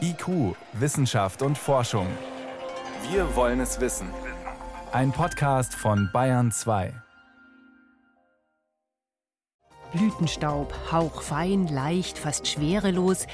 IQ, 0.00 0.56
Wissenschaft 0.72 1.42
und 1.42 1.56
Forschung. 1.56 2.06
Wir 3.10 3.36
wollen 3.36 3.60
es 3.60 3.80
wissen. 3.80 4.08
Ein 4.92 5.12
Podcast 5.12 5.74
von 5.74 6.10
Bayern 6.12 6.50
2. 6.50 6.92
Blütenstaub, 9.92 10.74
hauchfein, 10.90 11.68
leicht, 11.68 12.18
fast 12.18 12.48
schwerelos. 12.48 13.26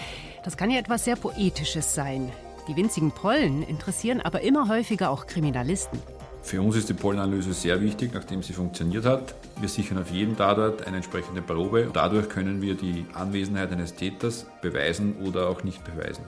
Das 0.45 0.57
kann 0.57 0.71
ja 0.71 0.79
etwas 0.79 1.05
sehr 1.05 1.17
Poetisches 1.17 1.95
sein. 1.95 2.31
Die 2.69 2.77
winzigen 2.77 3.13
Pollen 3.13 3.63
interessieren 3.63 4.21
aber 4.21 4.41
immer 4.43 4.69
häufiger 4.69 5.11
auch 5.11 5.27
Kriminalisten. 5.27 6.03
Für 6.47 6.63
uns 6.63 6.77
ist 6.77 6.89
die 6.89 6.95
Pollenanalyse 6.95 7.53
sehr 7.53 7.81
wichtig, 7.81 8.13
nachdem 8.15 8.41
sie 8.41 8.53
funktioniert 8.53 9.05
hat. 9.05 9.35
Wir 9.59 9.69
sichern 9.69 9.99
auf 9.99 10.13
jedem 10.13 10.37
Tatort 10.37 10.87
eine 10.87 10.99
entsprechende 10.99 11.43
Probe. 11.43 11.91
Dadurch 11.93 12.29
können 12.29 12.63
wir 12.63 12.77
die 12.77 13.05
Anwesenheit 13.15 13.73
eines 13.73 13.97
Täters 13.97 14.47
beweisen 14.63 15.17
oder 15.17 15.49
auch 15.49 15.65
nicht 15.65 15.83
beweisen. 15.83 16.23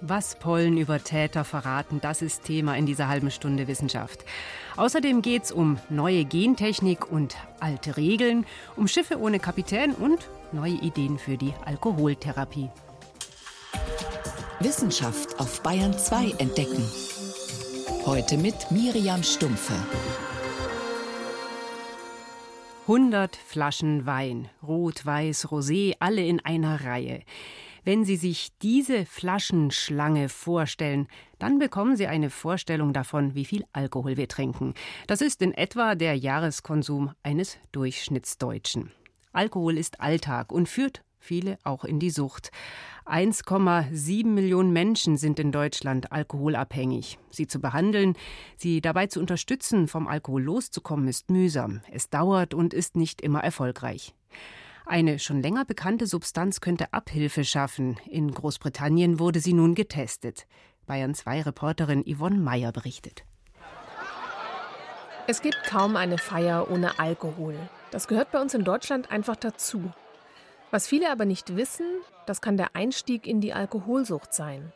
Was 0.00 0.36
Pollen 0.36 0.78
über 0.78 1.02
Täter 1.02 1.42
verraten, 1.42 1.98
das 2.00 2.22
ist 2.22 2.44
Thema 2.44 2.76
in 2.76 2.86
dieser 2.86 3.08
halben 3.08 3.32
Stunde 3.32 3.66
Wissenschaft. 3.66 4.24
Außerdem 4.76 5.22
geht 5.22 5.42
es 5.42 5.50
um 5.50 5.78
neue 5.88 6.24
Gentechnik 6.24 7.10
und 7.10 7.34
alte 7.58 7.96
Regeln, 7.96 8.46
um 8.76 8.86
Schiffe 8.86 9.18
ohne 9.18 9.40
Kapitän 9.40 9.92
und 9.92 10.20
neue 10.52 10.74
Ideen 10.74 11.18
für 11.18 11.36
die 11.36 11.52
Alkoholtherapie. 11.64 12.70
Wissenschaft 14.60 15.40
auf 15.40 15.64
Bayern 15.64 15.98
2 15.98 16.34
entdecken. 16.38 16.84
Heute 18.06 18.36
mit 18.36 18.70
Miriam 18.70 19.22
Stumpfe. 19.22 19.72
100 22.82 23.34
Flaschen 23.34 24.04
Wein, 24.04 24.50
rot, 24.62 25.06
weiß, 25.06 25.46
rosé, 25.46 25.94
alle 26.00 26.22
in 26.22 26.38
einer 26.44 26.84
Reihe. 26.84 27.22
Wenn 27.82 28.04
Sie 28.04 28.16
sich 28.16 28.50
diese 28.60 29.06
Flaschenschlange 29.06 30.28
vorstellen, 30.28 31.08
dann 31.38 31.58
bekommen 31.58 31.96
Sie 31.96 32.06
eine 32.06 32.28
Vorstellung 32.28 32.92
davon, 32.92 33.34
wie 33.34 33.46
viel 33.46 33.64
Alkohol 33.72 34.18
wir 34.18 34.28
trinken. 34.28 34.74
Das 35.06 35.22
ist 35.22 35.40
in 35.40 35.54
etwa 35.54 35.94
der 35.94 36.14
Jahreskonsum 36.14 37.12
eines 37.22 37.56
Durchschnittsdeutschen. 37.72 38.92
Alkohol 39.32 39.78
ist 39.78 40.02
Alltag 40.02 40.52
und 40.52 40.68
führt 40.68 41.02
viele 41.24 41.58
auch 41.64 41.84
in 41.84 41.98
die 41.98 42.10
Sucht. 42.10 42.50
1,7 43.06 44.26
Millionen 44.26 44.72
Menschen 44.72 45.16
sind 45.16 45.38
in 45.38 45.52
Deutschland 45.52 46.12
alkoholabhängig. 46.12 47.18
Sie 47.30 47.46
zu 47.46 47.60
behandeln, 47.60 48.14
sie 48.56 48.80
dabei 48.80 49.06
zu 49.06 49.20
unterstützen, 49.20 49.88
vom 49.88 50.06
Alkohol 50.06 50.42
loszukommen, 50.42 51.08
ist 51.08 51.30
mühsam. 51.30 51.80
Es 51.90 52.10
dauert 52.10 52.54
und 52.54 52.74
ist 52.74 52.96
nicht 52.96 53.20
immer 53.20 53.42
erfolgreich. 53.42 54.14
Eine 54.86 55.18
schon 55.18 55.40
länger 55.40 55.64
bekannte 55.64 56.06
Substanz 56.06 56.60
könnte 56.60 56.92
Abhilfe 56.92 57.44
schaffen. 57.44 57.98
In 58.06 58.30
Großbritannien 58.30 59.18
wurde 59.18 59.40
sie 59.40 59.54
nun 59.54 59.74
getestet. 59.74 60.46
Bayern 60.86 61.14
2 61.14 61.42
Reporterin 61.42 62.04
Yvonne 62.06 62.38
Meyer 62.38 62.70
berichtet. 62.70 63.24
Es 65.26 65.40
gibt 65.40 65.64
kaum 65.64 65.96
eine 65.96 66.18
Feier 66.18 66.70
ohne 66.70 66.98
Alkohol. 66.98 67.56
Das 67.90 68.08
gehört 68.08 68.30
bei 68.30 68.42
uns 68.42 68.52
in 68.52 68.64
Deutschland 68.64 69.10
einfach 69.10 69.36
dazu. 69.36 69.90
Was 70.74 70.88
viele 70.88 71.08
aber 71.12 71.24
nicht 71.24 71.54
wissen, 71.54 71.86
das 72.26 72.40
kann 72.40 72.56
der 72.56 72.74
Einstieg 72.74 73.28
in 73.28 73.40
die 73.40 73.52
Alkoholsucht 73.52 74.34
sein. 74.34 74.72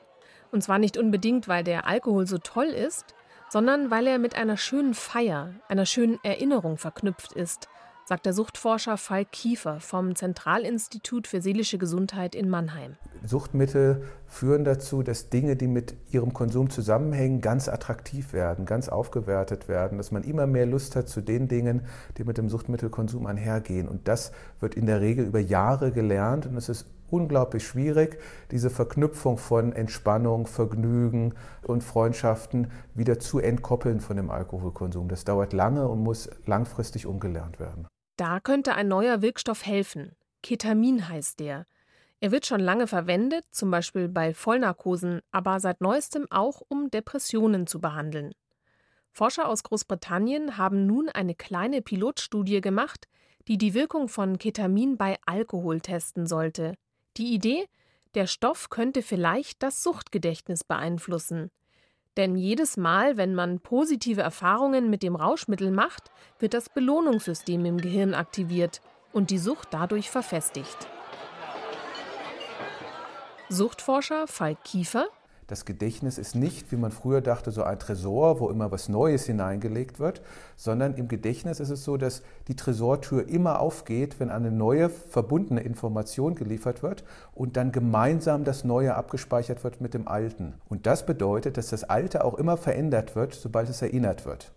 Und 0.53 0.63
zwar 0.63 0.79
nicht 0.79 0.97
unbedingt, 0.97 1.49
weil 1.49 1.65
der 1.65 1.89
Alkohol 1.89 2.25
so 2.29 2.39
toll 2.39 2.67
ist, 2.67 3.17
sondern 3.49 3.91
weil 3.91 4.07
er 4.07 4.21
mit 4.21 4.37
einer 4.37 4.57
schönen 4.57 4.95
Feier, 4.95 5.55
einer 5.67 5.87
schönen 5.87 6.21
Erinnerung 6.23 6.79
verknüpft 6.79 7.33
ist, 7.33 7.69
sagt 8.09 8.25
der 8.25 8.33
Suchtforscher 8.33 8.97
Falk 8.97 9.33
Kiefer 9.33 9.81
vom 9.81 10.17
Zentralinstitut 10.17 11.27
für 11.27 11.43
seelische 11.43 11.77
Gesundheit 11.77 12.35
in 12.35 12.49
Mannheim. 12.49 12.97
Suchtmittel 13.23 14.03
führen 14.27 14.65
dazu, 14.65 15.03
dass 15.03 15.29
Dinge, 15.29 15.57
die 15.57 15.67
mit 15.67 15.95
ihrem 16.11 16.33
Konsum 16.33 16.71
zusammenhängen, 16.71 17.43
ganz 17.43 17.69
attraktiv 17.69 18.33
werden, 18.33 18.65
ganz 18.65 18.89
aufgewertet 18.89 19.69
werden, 19.69 19.99
dass 19.99 20.11
man 20.11 20.23
immer 20.23 20.47
mehr 20.47 20.65
Lust 20.65 20.97
hat 20.97 21.11
zu 21.11 21.21
den 21.21 21.49
Dingen, 21.49 21.83
die 22.17 22.25
mit 22.25 22.39
dem 22.39 22.49
Suchtmittelkonsum 22.49 23.27
einhergehen. 23.27 23.87
Und 23.87 24.09
das 24.09 24.33
wird 24.59 24.75
in 24.75 24.87
der 24.87 25.03
Regel 25.03 25.27
über 25.27 25.41
Jahre 25.41 25.93
gelernt 25.93 26.47
und 26.47 26.57
es 26.57 26.71
ist 26.71 26.87
unglaublich 27.11 27.67
schwierig, 27.67 28.19
diese 28.53 28.71
Verknüpfung 28.71 29.37
von 29.37 29.75
Entspannung, 29.75 30.47
Vergnügen 30.47 31.35
und 31.63 31.85
Freundschaften 31.85 32.71
wieder 32.95 33.19
zu 33.19 33.39
entkoppeln 33.39 34.01
von 34.01 34.17
dem 34.17 34.31
Alkoholkonsum. 34.31 35.09
Das 35.09 35.25
dauert 35.25 35.53
lange 35.53 35.89
und 35.89 36.03
muss 36.03 36.31
langfristig 36.47 37.05
umgelernt 37.05 37.61
werden. 37.61 37.87
Da 38.19 38.41
könnte 38.41 38.75
ein 38.75 38.89
neuer 38.89 39.23
Wirkstoff 39.23 39.65
helfen. 39.65 40.17
Ketamin 40.43 41.09
heißt 41.09 41.39
der. 41.39 41.67
Er 42.19 42.33
wird 42.33 42.47
schon 42.47 42.59
lange 42.59 42.89
verwendet, 42.89 43.45
zum 43.53 43.71
Beispiel 43.71 44.09
bei 44.09 44.35
Vollnarkosen, 44.35 45.21
aber 45.31 45.61
seit 45.61 45.81
neuestem 45.81 46.27
auch, 46.29 46.61
um 46.67 46.91
Depressionen 46.91 47.69
zu 47.69 47.81
behandeln. 47.81 48.33
Forscher 49.13 49.49
aus 49.49 49.63
Großbritannien 49.63 50.59
haben 50.59 50.85
nun 50.85 51.09
eine 51.09 51.37
kleine 51.37 51.81
Pilotstudie 51.81 52.61
gemacht, 52.61 53.07
die 53.47 53.57
die 53.57 53.73
Wirkung 53.73 54.09
von 54.09 54.37
Ketamin 54.37 54.97
bei 54.97 55.17
Alkohol 55.25 55.81
testen 55.81 56.27
sollte. 56.27 56.75
Die 57.19 57.33
Idee, 57.33 57.67
der 58.15 58.27
Stoff 58.27 58.69
könnte 58.69 59.03
vielleicht 59.03 59.63
das 59.63 59.85
Suchtgedächtnis 59.85 60.65
beeinflussen. 60.65 61.53
Denn 62.19 62.35
jedes 62.35 62.77
Mal, 62.77 63.17
wenn 63.17 63.37
man 63.37 63.61
positive 63.61 64.23
Erfahrungen 64.23 64.91
mit 64.91 65.05
dem 65.05 65.15
Rauschmittel 65.15 65.71
macht, 65.71 66.11
wird 66.41 66.53
das 66.53 66.69
Belohnungssystem 66.69 67.65
im 67.65 67.79
Gehirn 67.79 68.13
aktiviert 68.13 68.81
und 69.13 69.31
die 69.31 69.39
Sucht 69.39 69.69
dadurch 69.71 70.11
verfestigt. 70.11 70.89
Suchtforscher 73.49 74.27
Falk 74.27 74.65
Kiefer 74.65 75.07
das 75.49 75.65
Gedächtnis 75.65 76.19
ist 76.19 76.35
nicht, 76.35 76.71
wie 76.71 76.77
man 76.77 76.93
früher 76.93 77.23
dachte, 77.23 77.51
so 77.51 77.63
ein 77.63 77.79
Tresor, 77.79 78.39
wo 78.39 78.51
immer 78.51 78.71
was 78.71 78.91
Neues 78.91 79.25
hineingelegt 79.25 79.99
wird, 79.99 80.21
sondern 80.57 80.95
im 80.95 81.09
Gedächtnis 81.09 81.59
ist 81.59 81.71
es 81.71 81.85
so, 81.85 81.97
dass 81.97 82.23
die 82.49 82.55
Tresortür 82.55 83.27
immer 83.27 83.59
aufgeht, 83.59 84.21
wenn 84.21 84.29
eine 84.29 84.51
neue 84.51 84.91
verbundene 84.91 85.63
Information 85.63 86.35
geliefert 86.35 86.83
wird 86.83 87.03
und 87.35 87.57
dann 87.57 87.73
gemeinsam 87.73 88.45
das 88.45 88.63
Neue 88.63 88.95
abgespeichert 88.95 89.65
wird 89.65 89.81
mit 89.81 89.95
dem 89.95 90.07
Alten. 90.07 90.53
Und 90.69 90.87
das 90.87 91.07
bedeutet, 91.07 91.57
dass 91.57 91.71
das 91.71 91.83
Alte 91.83 92.27
auch 92.27 92.35
immer 92.35 92.59
verändert 92.59 93.17
wird, 93.17 93.33
sobald 93.33 93.71
es 93.71 93.81
erinnert 93.81 94.27
wird. 94.27 94.53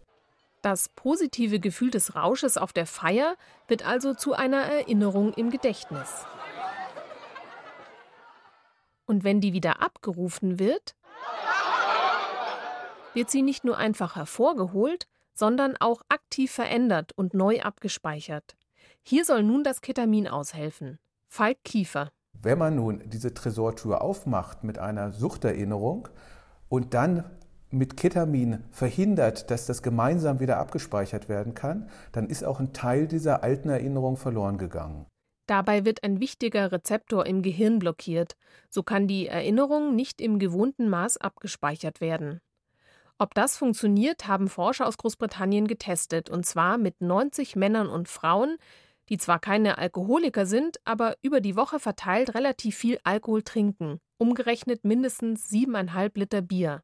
Das 0.61 0.89
positive 0.89 1.61
Gefühl 1.61 1.89
des 1.89 2.15
Rausches 2.15 2.57
auf 2.57 2.73
der 2.73 2.85
Feier 2.85 3.35
wird 3.69 3.87
also 3.87 4.13
zu 4.13 4.33
einer 4.33 4.61
Erinnerung 4.63 5.31
im 5.33 5.51
Gedächtnis. 5.51 6.25
Und 9.05 9.23
wenn 9.23 9.41
die 9.41 9.53
wieder 9.53 9.81
abgerufen 9.81 10.59
wird, 10.59 10.95
wird 13.13 13.29
sie 13.29 13.41
nicht 13.41 13.63
nur 13.63 13.77
einfach 13.77 14.15
hervorgeholt, 14.15 15.07
sondern 15.33 15.75
auch 15.79 16.01
aktiv 16.09 16.51
verändert 16.51 17.11
und 17.13 17.33
neu 17.33 17.61
abgespeichert. 17.61 18.55
Hier 19.03 19.25
soll 19.25 19.43
nun 19.43 19.63
das 19.63 19.81
Ketamin 19.81 20.27
aushelfen. 20.27 20.99
Falk 21.27 21.63
Kiefer. 21.63 22.11
Wenn 22.33 22.57
man 22.57 22.75
nun 22.75 23.01
diese 23.05 23.33
Tresortür 23.33 24.01
aufmacht 24.01 24.63
mit 24.63 24.79
einer 24.79 25.11
Suchterinnerung 25.11 26.07
und 26.69 26.93
dann 26.93 27.23
mit 27.69 27.95
Ketamin 27.97 28.63
verhindert, 28.71 29.49
dass 29.49 29.65
das 29.65 29.81
gemeinsam 29.81 30.39
wieder 30.39 30.57
abgespeichert 30.57 31.29
werden 31.29 31.53
kann, 31.53 31.89
dann 32.11 32.27
ist 32.27 32.43
auch 32.43 32.59
ein 32.59 32.73
Teil 32.73 33.07
dieser 33.07 33.43
alten 33.43 33.69
Erinnerung 33.69 34.17
verloren 34.17 34.57
gegangen. 34.57 35.05
Dabei 35.47 35.85
wird 35.85 36.03
ein 36.03 36.19
wichtiger 36.19 36.71
Rezeptor 36.71 37.25
im 37.25 37.41
Gehirn 37.41 37.79
blockiert, 37.79 38.35
so 38.69 38.83
kann 38.83 39.07
die 39.07 39.27
Erinnerung 39.27 39.95
nicht 39.95 40.21
im 40.21 40.39
gewohnten 40.39 40.89
Maß 40.89 41.17
abgespeichert 41.17 42.01
werden. 42.01 42.41
Ob 43.17 43.35
das 43.35 43.57
funktioniert, 43.57 44.27
haben 44.27 44.47
Forscher 44.47 44.87
aus 44.87 44.97
Großbritannien 44.97 45.67
getestet, 45.67 46.29
und 46.29 46.45
zwar 46.45 46.77
mit 46.77 47.01
90 47.01 47.55
Männern 47.55 47.87
und 47.87 48.07
Frauen, 48.07 48.57
die 49.09 49.17
zwar 49.17 49.39
keine 49.39 49.77
Alkoholiker 49.77 50.45
sind, 50.45 50.79
aber 50.85 51.17
über 51.21 51.41
die 51.41 51.55
Woche 51.55 51.79
verteilt 51.79 52.33
relativ 52.33 52.77
viel 52.77 52.99
Alkohol 53.03 53.43
trinken, 53.43 53.99
umgerechnet 54.17 54.85
mindestens 54.85 55.49
siebeneinhalb 55.49 56.17
Liter 56.17 56.41
Bier. 56.41 56.81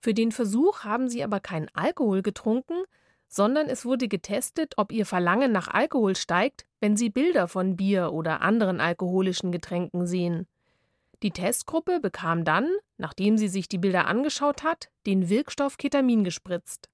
Für 0.00 0.14
den 0.14 0.30
Versuch 0.30 0.84
haben 0.84 1.08
sie 1.08 1.24
aber 1.24 1.40
keinen 1.40 1.68
Alkohol 1.74 2.22
getrunken, 2.22 2.84
sondern 3.28 3.68
es 3.68 3.84
wurde 3.84 4.08
getestet, 4.08 4.74
ob 4.76 4.90
ihr 4.90 5.06
Verlangen 5.06 5.52
nach 5.52 5.68
Alkohol 5.68 6.16
steigt, 6.16 6.64
wenn 6.80 6.96
sie 6.96 7.10
Bilder 7.10 7.46
von 7.46 7.76
Bier 7.76 8.12
oder 8.12 8.40
anderen 8.40 8.80
alkoholischen 8.80 9.52
Getränken 9.52 10.06
sehen. 10.06 10.46
Die 11.22 11.32
Testgruppe 11.32 12.00
bekam 12.00 12.44
dann, 12.44 12.70
nachdem 12.96 13.38
sie 13.38 13.48
sich 13.48 13.68
die 13.68 13.78
Bilder 13.78 14.06
angeschaut 14.06 14.62
hat, 14.62 14.88
den 15.06 15.28
Wirkstoff 15.28 15.76
Ketamin 15.76 16.24
gespritzt. 16.24 16.88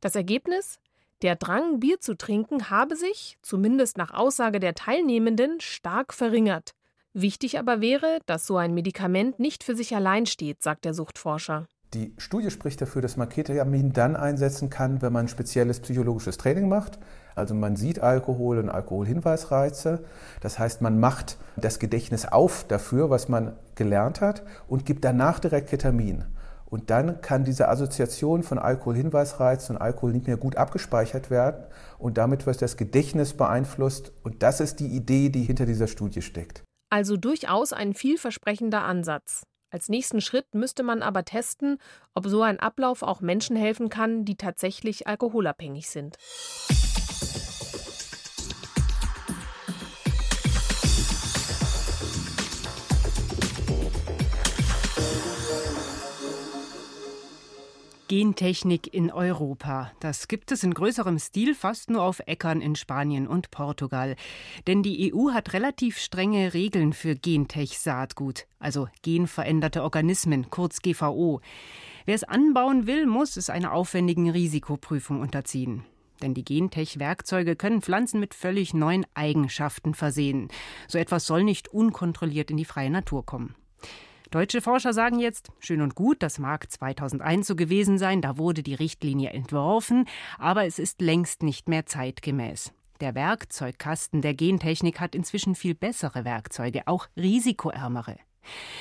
Das 0.00 0.16
Ergebnis? 0.16 0.78
Der 1.22 1.36
Drang, 1.36 1.80
Bier 1.80 2.00
zu 2.00 2.16
trinken, 2.16 2.70
habe 2.70 2.96
sich, 2.96 3.38
zumindest 3.42 3.98
nach 3.98 4.12
Aussage 4.12 4.60
der 4.60 4.74
Teilnehmenden, 4.74 5.60
stark 5.60 6.14
verringert. 6.14 6.74
Wichtig 7.12 7.58
aber 7.58 7.80
wäre, 7.80 8.20
dass 8.26 8.46
so 8.46 8.56
ein 8.56 8.74
Medikament 8.74 9.40
nicht 9.40 9.64
für 9.64 9.74
sich 9.74 9.94
allein 9.94 10.26
steht, 10.26 10.62
sagt 10.62 10.84
der 10.84 10.94
Suchtforscher. 10.94 11.66
Die 11.94 12.12
Studie 12.18 12.50
spricht 12.50 12.82
dafür, 12.82 13.00
dass 13.00 13.16
man 13.16 13.30
Ketamin 13.30 13.94
dann 13.94 14.14
einsetzen 14.14 14.68
kann, 14.68 15.00
wenn 15.00 15.12
man 15.12 15.26
spezielles 15.26 15.80
psychologisches 15.80 16.36
Training 16.36 16.68
macht. 16.68 16.98
Also 17.34 17.54
man 17.54 17.76
sieht 17.76 18.00
Alkohol 18.00 18.58
und 18.58 18.68
Alkoholhinweisreize. 18.68 20.04
Das 20.42 20.58
heißt, 20.58 20.82
man 20.82 21.00
macht 21.00 21.38
das 21.56 21.78
Gedächtnis 21.78 22.26
auf 22.26 22.64
dafür, 22.68 23.08
was 23.08 23.30
man 23.30 23.56
gelernt 23.74 24.20
hat 24.20 24.42
und 24.66 24.84
gibt 24.84 25.02
danach 25.02 25.38
direkt 25.38 25.70
Ketamin. 25.70 26.24
Und 26.66 26.90
dann 26.90 27.22
kann 27.22 27.44
diese 27.44 27.70
Assoziation 27.70 28.42
von 28.42 28.58
Alkoholhinweisreiz 28.58 29.70
und 29.70 29.78
Alkohol 29.78 30.12
nicht 30.12 30.26
mehr 30.26 30.36
gut 30.36 30.56
abgespeichert 30.56 31.30
werden 31.30 31.64
und 31.98 32.18
damit 32.18 32.44
wird 32.44 32.60
das 32.60 32.76
Gedächtnis 32.76 33.32
beeinflusst. 33.32 34.12
Und 34.22 34.42
das 34.42 34.60
ist 34.60 34.78
die 34.80 34.88
Idee, 34.88 35.30
die 35.30 35.44
hinter 35.44 35.64
dieser 35.64 35.86
Studie 35.86 36.20
steckt. 36.20 36.62
Also 36.90 37.16
durchaus 37.16 37.72
ein 37.72 37.94
vielversprechender 37.94 38.82
Ansatz. 38.82 39.44
Als 39.70 39.90
nächsten 39.90 40.22
Schritt 40.22 40.54
müsste 40.54 40.82
man 40.82 41.02
aber 41.02 41.24
testen, 41.24 41.78
ob 42.14 42.26
so 42.26 42.42
ein 42.42 42.58
Ablauf 42.58 43.02
auch 43.02 43.20
Menschen 43.20 43.54
helfen 43.54 43.90
kann, 43.90 44.24
die 44.24 44.36
tatsächlich 44.36 45.06
alkoholabhängig 45.06 45.90
sind. 45.90 46.16
Gentechnik 58.08 58.94
in 58.94 59.12
Europa. 59.12 59.92
Das 60.00 60.28
gibt 60.28 60.50
es 60.50 60.64
in 60.64 60.72
größerem 60.72 61.18
Stil 61.18 61.54
fast 61.54 61.90
nur 61.90 62.02
auf 62.02 62.20
Äckern 62.24 62.62
in 62.62 62.74
Spanien 62.74 63.26
und 63.26 63.50
Portugal. 63.50 64.16
Denn 64.66 64.82
die 64.82 65.12
EU 65.12 65.32
hat 65.32 65.52
relativ 65.52 65.98
strenge 65.98 66.54
Regeln 66.54 66.94
für 66.94 67.14
Gentech-Saatgut, 67.14 68.46
also 68.58 68.88
genveränderte 69.02 69.82
Organismen, 69.82 70.48
kurz 70.48 70.80
GVO. 70.80 71.42
Wer 72.06 72.14
es 72.14 72.24
anbauen 72.24 72.86
will, 72.86 73.06
muss 73.06 73.36
es 73.36 73.50
einer 73.50 73.74
aufwendigen 73.74 74.30
Risikoprüfung 74.30 75.20
unterziehen. 75.20 75.84
Denn 76.22 76.32
die 76.32 76.46
Gentech-Werkzeuge 76.46 77.56
können 77.56 77.82
Pflanzen 77.82 78.20
mit 78.20 78.32
völlig 78.32 78.72
neuen 78.72 79.04
Eigenschaften 79.12 79.92
versehen. 79.92 80.48
So 80.88 80.96
etwas 80.96 81.26
soll 81.26 81.44
nicht 81.44 81.68
unkontrolliert 81.68 82.50
in 82.50 82.56
die 82.56 82.64
freie 82.64 82.90
Natur 82.90 83.26
kommen. 83.26 83.54
Deutsche 84.30 84.60
Forscher 84.60 84.92
sagen 84.92 85.18
jetzt, 85.18 85.50
schön 85.58 85.80
und 85.80 85.94
gut, 85.94 86.22
das 86.22 86.38
mag 86.38 86.70
2001 86.70 87.46
so 87.46 87.56
gewesen 87.56 87.96
sein, 87.96 88.20
da 88.20 88.36
wurde 88.36 88.62
die 88.62 88.74
Richtlinie 88.74 89.30
entworfen, 89.30 90.04
aber 90.38 90.66
es 90.66 90.78
ist 90.78 91.00
längst 91.00 91.42
nicht 91.42 91.68
mehr 91.68 91.86
zeitgemäß. 91.86 92.72
Der 93.00 93.14
Werkzeugkasten 93.14 94.20
der 94.20 94.34
Gentechnik 94.34 95.00
hat 95.00 95.14
inzwischen 95.14 95.54
viel 95.54 95.74
bessere 95.74 96.26
Werkzeuge, 96.26 96.82
auch 96.86 97.06
risikoärmere. 97.16 98.16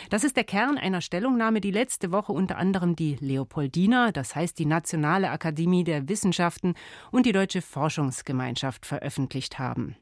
Das 0.10 0.26
ist 0.26 0.36
der 0.36 0.44
Kern 0.44 0.78
einer 0.78 1.00
Stellungnahme, 1.02 1.62
die 1.62 1.72
letzte 1.72 2.12
Woche 2.12 2.34
unter 2.34 2.58
anderem 2.58 2.98
die 2.98 3.16
Leopoldina, 3.20 4.12
das 4.12 4.36
heißt 4.36 4.60
die 4.60 4.66
Nationale 4.66 5.30
Akademie 5.30 5.86
der 5.86 6.10
Wissenschaften 6.10 6.74
und 7.12 7.26
die 7.26 7.32
Deutsche 7.32 7.62
Forschungsgemeinschaft 7.62 8.86
veröffentlicht 8.86 9.60
haben. 9.60 9.96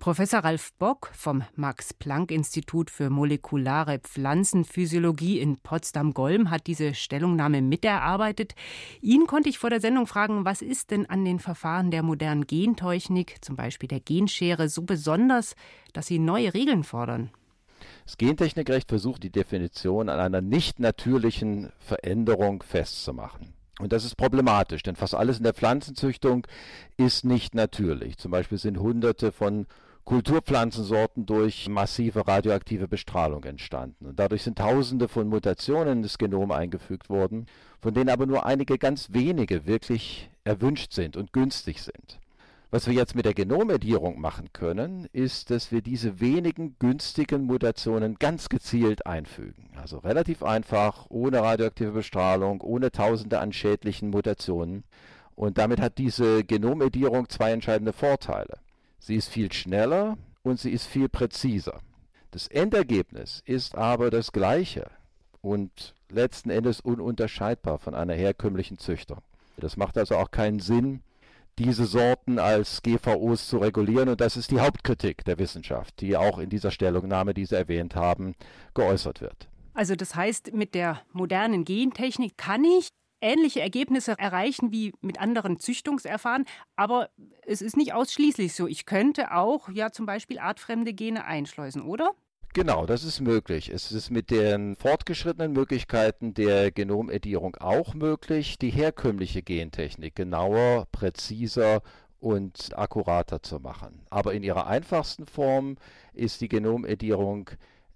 Professor 0.00 0.40
Ralf 0.40 0.74
Bock 0.74 1.10
vom 1.14 1.44
Max-Planck-Institut 1.56 2.90
für 2.90 3.08
molekulare 3.08 4.00
Pflanzenphysiologie 4.00 5.38
in 5.38 5.56
Potsdam-Golm 5.56 6.50
hat 6.50 6.66
diese 6.66 6.94
Stellungnahme 6.94 7.62
miterarbeitet. 7.62 8.54
Ihn 9.00 9.26
konnte 9.26 9.48
ich 9.48 9.58
vor 9.58 9.70
der 9.70 9.80
Sendung 9.80 10.06
fragen, 10.06 10.44
was 10.44 10.60
ist 10.60 10.90
denn 10.90 11.06
an 11.06 11.24
den 11.24 11.38
Verfahren 11.38 11.90
der 11.90 12.02
modernen 12.02 12.46
Gentechnik, 12.46 13.36
zum 13.40 13.56
Beispiel 13.56 13.88
der 13.88 14.00
Genschere, 14.00 14.68
so 14.68 14.82
besonders, 14.82 15.54
dass 15.94 16.06
sie 16.06 16.18
neue 16.18 16.52
Regeln 16.52 16.84
fordern? 16.84 17.30
Das 18.04 18.18
Gentechnikrecht 18.18 18.88
versucht 18.90 19.22
die 19.22 19.30
Definition 19.30 20.10
an 20.10 20.20
einer 20.20 20.42
nicht 20.42 20.80
natürlichen 20.80 21.72
Veränderung 21.78 22.62
festzumachen. 22.62 23.54
Und 23.80 23.92
das 23.92 24.04
ist 24.04 24.16
problematisch, 24.16 24.82
denn 24.82 24.94
fast 24.96 25.14
alles 25.14 25.38
in 25.38 25.44
der 25.44 25.54
Pflanzenzüchtung 25.54 26.46
ist 26.96 27.24
nicht 27.24 27.54
natürlich. 27.54 28.18
Zum 28.18 28.30
Beispiel 28.30 28.58
sind 28.58 28.78
hunderte 28.78 29.32
von 29.32 29.66
Kulturpflanzensorten 30.04 31.24
durch 31.24 31.68
massive 31.68 32.26
radioaktive 32.26 32.88
Bestrahlung 32.88 33.44
entstanden. 33.44 34.06
Und 34.06 34.18
dadurch 34.18 34.42
sind 34.42 34.58
Tausende 34.58 35.08
von 35.08 35.28
Mutationen 35.28 35.98
in 35.98 36.02
das 36.02 36.18
Genom 36.18 36.50
eingefügt 36.50 37.08
worden, 37.08 37.46
von 37.80 37.94
denen 37.94 38.10
aber 38.10 38.26
nur 38.26 38.44
einige 38.44 38.76
ganz 38.76 39.12
wenige 39.12 39.66
wirklich 39.66 40.30
erwünscht 40.44 40.92
sind 40.92 41.16
und 41.16 41.32
günstig 41.32 41.80
sind. 41.82 42.20
Was 42.70 42.88
wir 42.88 42.94
jetzt 42.94 43.14
mit 43.14 43.24
der 43.24 43.34
Genomedierung 43.34 44.20
machen 44.20 44.52
können, 44.52 45.06
ist, 45.12 45.50
dass 45.50 45.70
wir 45.70 45.80
diese 45.80 46.18
wenigen 46.20 46.74
günstigen 46.80 47.44
Mutationen 47.44 48.16
ganz 48.18 48.48
gezielt 48.48 49.06
einfügen. 49.06 49.70
Also 49.76 49.98
relativ 49.98 50.42
einfach, 50.42 51.06
ohne 51.08 51.40
radioaktive 51.40 51.92
Bestrahlung, 51.92 52.60
ohne 52.62 52.90
Tausende 52.90 53.38
an 53.38 53.52
schädlichen 53.52 54.10
Mutationen. 54.10 54.82
Und 55.36 55.56
damit 55.56 55.80
hat 55.80 55.98
diese 55.98 56.42
Genomedierung 56.42 57.28
zwei 57.28 57.52
entscheidende 57.52 57.92
Vorteile. 57.92 58.58
Sie 59.04 59.16
ist 59.16 59.28
viel 59.28 59.52
schneller 59.52 60.16
und 60.42 60.58
sie 60.58 60.70
ist 60.70 60.86
viel 60.86 61.10
präziser. 61.10 61.80
Das 62.30 62.46
Endergebnis 62.46 63.42
ist 63.44 63.74
aber 63.74 64.08
das 64.08 64.32
gleiche 64.32 64.90
und 65.42 65.94
letzten 66.08 66.48
Endes 66.48 66.80
ununterscheidbar 66.80 67.78
von 67.78 67.94
einer 67.94 68.14
herkömmlichen 68.14 68.78
Züchtung. 68.78 69.18
Das 69.58 69.76
macht 69.76 69.98
also 69.98 70.16
auch 70.16 70.30
keinen 70.30 70.58
Sinn, 70.58 71.02
diese 71.58 71.84
Sorten 71.84 72.38
als 72.38 72.80
GVOs 72.80 73.46
zu 73.46 73.58
regulieren. 73.58 74.08
Und 74.08 74.22
das 74.22 74.38
ist 74.38 74.50
die 74.50 74.60
Hauptkritik 74.60 75.22
der 75.26 75.38
Wissenschaft, 75.38 76.00
die 76.00 76.16
auch 76.16 76.38
in 76.38 76.48
dieser 76.48 76.70
Stellungnahme, 76.70 77.34
die 77.34 77.44
Sie 77.44 77.56
erwähnt 77.56 77.94
haben, 77.96 78.34
geäußert 78.72 79.20
wird. 79.20 79.50
Also 79.74 79.96
das 79.96 80.14
heißt, 80.14 80.54
mit 80.54 80.74
der 80.74 81.02
modernen 81.12 81.66
Gentechnik 81.66 82.38
kann 82.38 82.64
ich 82.64 82.88
ähnliche 83.24 83.60
Ergebnisse 83.60 84.14
erreichen 84.18 84.70
wie 84.70 84.92
mit 85.00 85.20
anderen 85.20 85.58
Züchtungserfahren, 85.58 86.44
aber 86.76 87.08
es 87.46 87.62
ist 87.62 87.76
nicht 87.76 87.94
ausschließlich 87.94 88.54
so. 88.54 88.66
Ich 88.68 88.86
könnte 88.86 89.32
auch 89.32 89.68
ja 89.70 89.90
zum 89.90 90.06
Beispiel 90.06 90.38
artfremde 90.38 90.92
Gene 90.92 91.24
einschleusen, 91.24 91.82
oder? 91.82 92.10
Genau, 92.52 92.86
das 92.86 93.02
ist 93.02 93.20
möglich. 93.20 93.68
Es 93.68 93.90
ist 93.90 94.10
mit 94.10 94.30
den 94.30 94.76
fortgeschrittenen 94.76 95.52
Möglichkeiten 95.52 96.34
der 96.34 96.70
Genomedierung 96.70 97.56
auch 97.56 97.94
möglich, 97.94 98.58
die 98.60 98.70
herkömmliche 98.70 99.42
Gentechnik 99.42 100.14
genauer, 100.14 100.86
präziser 100.92 101.82
und 102.20 102.70
akkurater 102.78 103.42
zu 103.42 103.58
machen. 103.58 104.06
Aber 104.08 104.34
in 104.34 104.44
ihrer 104.44 104.68
einfachsten 104.68 105.26
Form 105.26 105.76
ist 106.12 106.42
die 106.42 106.48
Genomedierung 106.48 107.50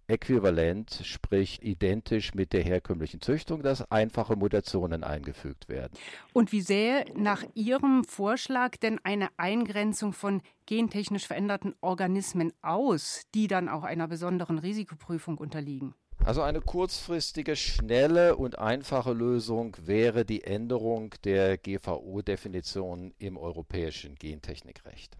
äquivalent, 0.09 1.03
sprich 1.05 1.63
identisch 1.63 2.35
mit 2.35 2.53
der 2.53 2.63
herkömmlichen 2.63 3.21
Züchtung, 3.21 3.63
dass 3.63 3.91
einfache 3.91 4.37
Mutationen 4.37 5.05
eingefügt 5.05 5.69
werden. 5.69 5.93
Und 6.33 6.51
wie 6.53 6.63
sähe 6.63 7.05
nach 7.15 7.45
Ihrem 7.55 8.05
Vorschlag 8.05 8.77
denn 8.79 8.99
eine 9.05 9.29
Eingrenzung 9.37 10.13
von 10.13 10.43
gentechnisch 10.67 11.27
veränderten 11.27 11.75
Organismen 11.81 12.53
aus, 12.63 13.23
die 13.35 13.47
dann 13.47 13.69
auch 13.69 13.85
einer 13.85 14.09
besonderen 14.09 14.59
Risikoprüfung 14.59 15.39
unterliegen? 15.39 15.95
Also 16.25 16.43
eine 16.43 16.61
kurzfristige, 16.61 17.55
schnelle 17.55 18.37
und 18.37 18.59
einfache 18.59 19.13
Lösung 19.13 19.77
wäre 19.81 20.25
die 20.25 20.43
Änderung 20.45 21.15
der 21.25 21.57
GVO-Definition 21.57 23.15
im 23.19 23.37
europäischen 23.37 24.17
Gentechnikrecht. 24.17 25.17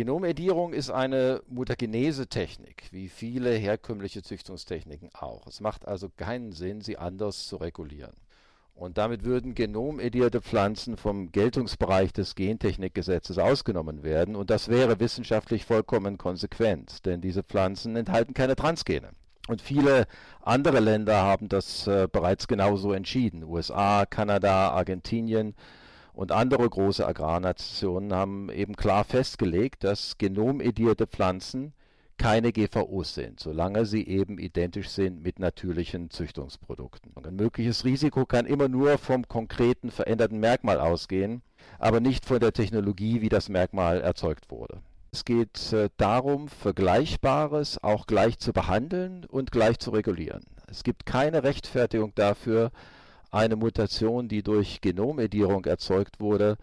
Genomedierung 0.00 0.72
ist 0.72 0.88
eine 0.88 1.42
Mutagenese-Technik, 1.50 2.84
wie 2.90 3.10
viele 3.10 3.50
herkömmliche 3.50 4.22
Züchtungstechniken 4.22 5.10
auch. 5.12 5.46
Es 5.46 5.60
macht 5.60 5.86
also 5.86 6.08
keinen 6.08 6.52
Sinn, 6.52 6.80
sie 6.80 6.96
anders 6.96 7.46
zu 7.46 7.56
regulieren. 7.56 8.14
Und 8.74 8.96
damit 8.96 9.24
würden 9.24 9.54
genomedierte 9.54 10.40
Pflanzen 10.40 10.96
vom 10.96 11.32
Geltungsbereich 11.32 12.14
des 12.14 12.34
Gentechnikgesetzes 12.34 13.36
ausgenommen 13.36 14.02
werden. 14.02 14.36
Und 14.36 14.48
das 14.48 14.68
wäre 14.68 15.00
wissenschaftlich 15.00 15.66
vollkommen 15.66 16.16
konsequent, 16.16 17.04
denn 17.04 17.20
diese 17.20 17.42
Pflanzen 17.42 17.94
enthalten 17.94 18.32
keine 18.32 18.56
Transgene. 18.56 19.10
Und 19.48 19.60
viele 19.60 20.06
andere 20.40 20.80
Länder 20.80 21.20
haben 21.24 21.50
das 21.50 21.86
äh, 21.86 22.08
bereits 22.10 22.48
genauso 22.48 22.94
entschieden. 22.94 23.44
USA, 23.44 24.06
Kanada, 24.06 24.70
Argentinien 24.70 25.54
und 26.20 26.32
andere 26.32 26.68
große 26.68 27.06
Agrarnationen 27.06 28.12
haben 28.12 28.50
eben 28.50 28.76
klar 28.76 29.04
festgelegt, 29.04 29.84
dass 29.84 30.18
genomedierte 30.18 31.06
Pflanzen 31.06 31.72
keine 32.18 32.52
GVOs 32.52 33.14
sind, 33.14 33.40
solange 33.40 33.86
sie 33.86 34.06
eben 34.06 34.38
identisch 34.38 34.90
sind 34.90 35.22
mit 35.22 35.38
natürlichen 35.38 36.10
Züchtungsprodukten. 36.10 37.12
Ein 37.24 37.36
mögliches 37.36 37.86
Risiko 37.86 38.26
kann 38.26 38.44
immer 38.44 38.68
nur 38.68 38.98
vom 38.98 39.28
konkreten 39.28 39.90
veränderten 39.90 40.40
Merkmal 40.40 40.78
ausgehen, 40.78 41.40
aber 41.78 42.00
nicht 42.00 42.26
von 42.26 42.38
der 42.38 42.52
Technologie, 42.52 43.22
wie 43.22 43.30
das 43.30 43.48
Merkmal 43.48 44.02
erzeugt 44.02 44.50
wurde. 44.50 44.82
Es 45.12 45.24
geht 45.24 45.72
äh, 45.72 45.88
darum, 45.96 46.48
Vergleichbares 46.48 47.82
auch 47.82 48.06
gleich 48.06 48.38
zu 48.38 48.52
behandeln 48.52 49.24
und 49.24 49.52
gleich 49.52 49.78
zu 49.78 49.90
regulieren. 49.90 50.42
Es 50.66 50.84
gibt 50.84 51.06
keine 51.06 51.44
Rechtfertigung 51.44 52.14
dafür, 52.14 52.72
eine 53.30 53.56
Mutation, 53.56 54.28
die 54.28 54.42
durch 54.42 54.80
Genomedierung 54.80 55.64
erzeugt 55.64 56.20
wurde, 56.20 56.56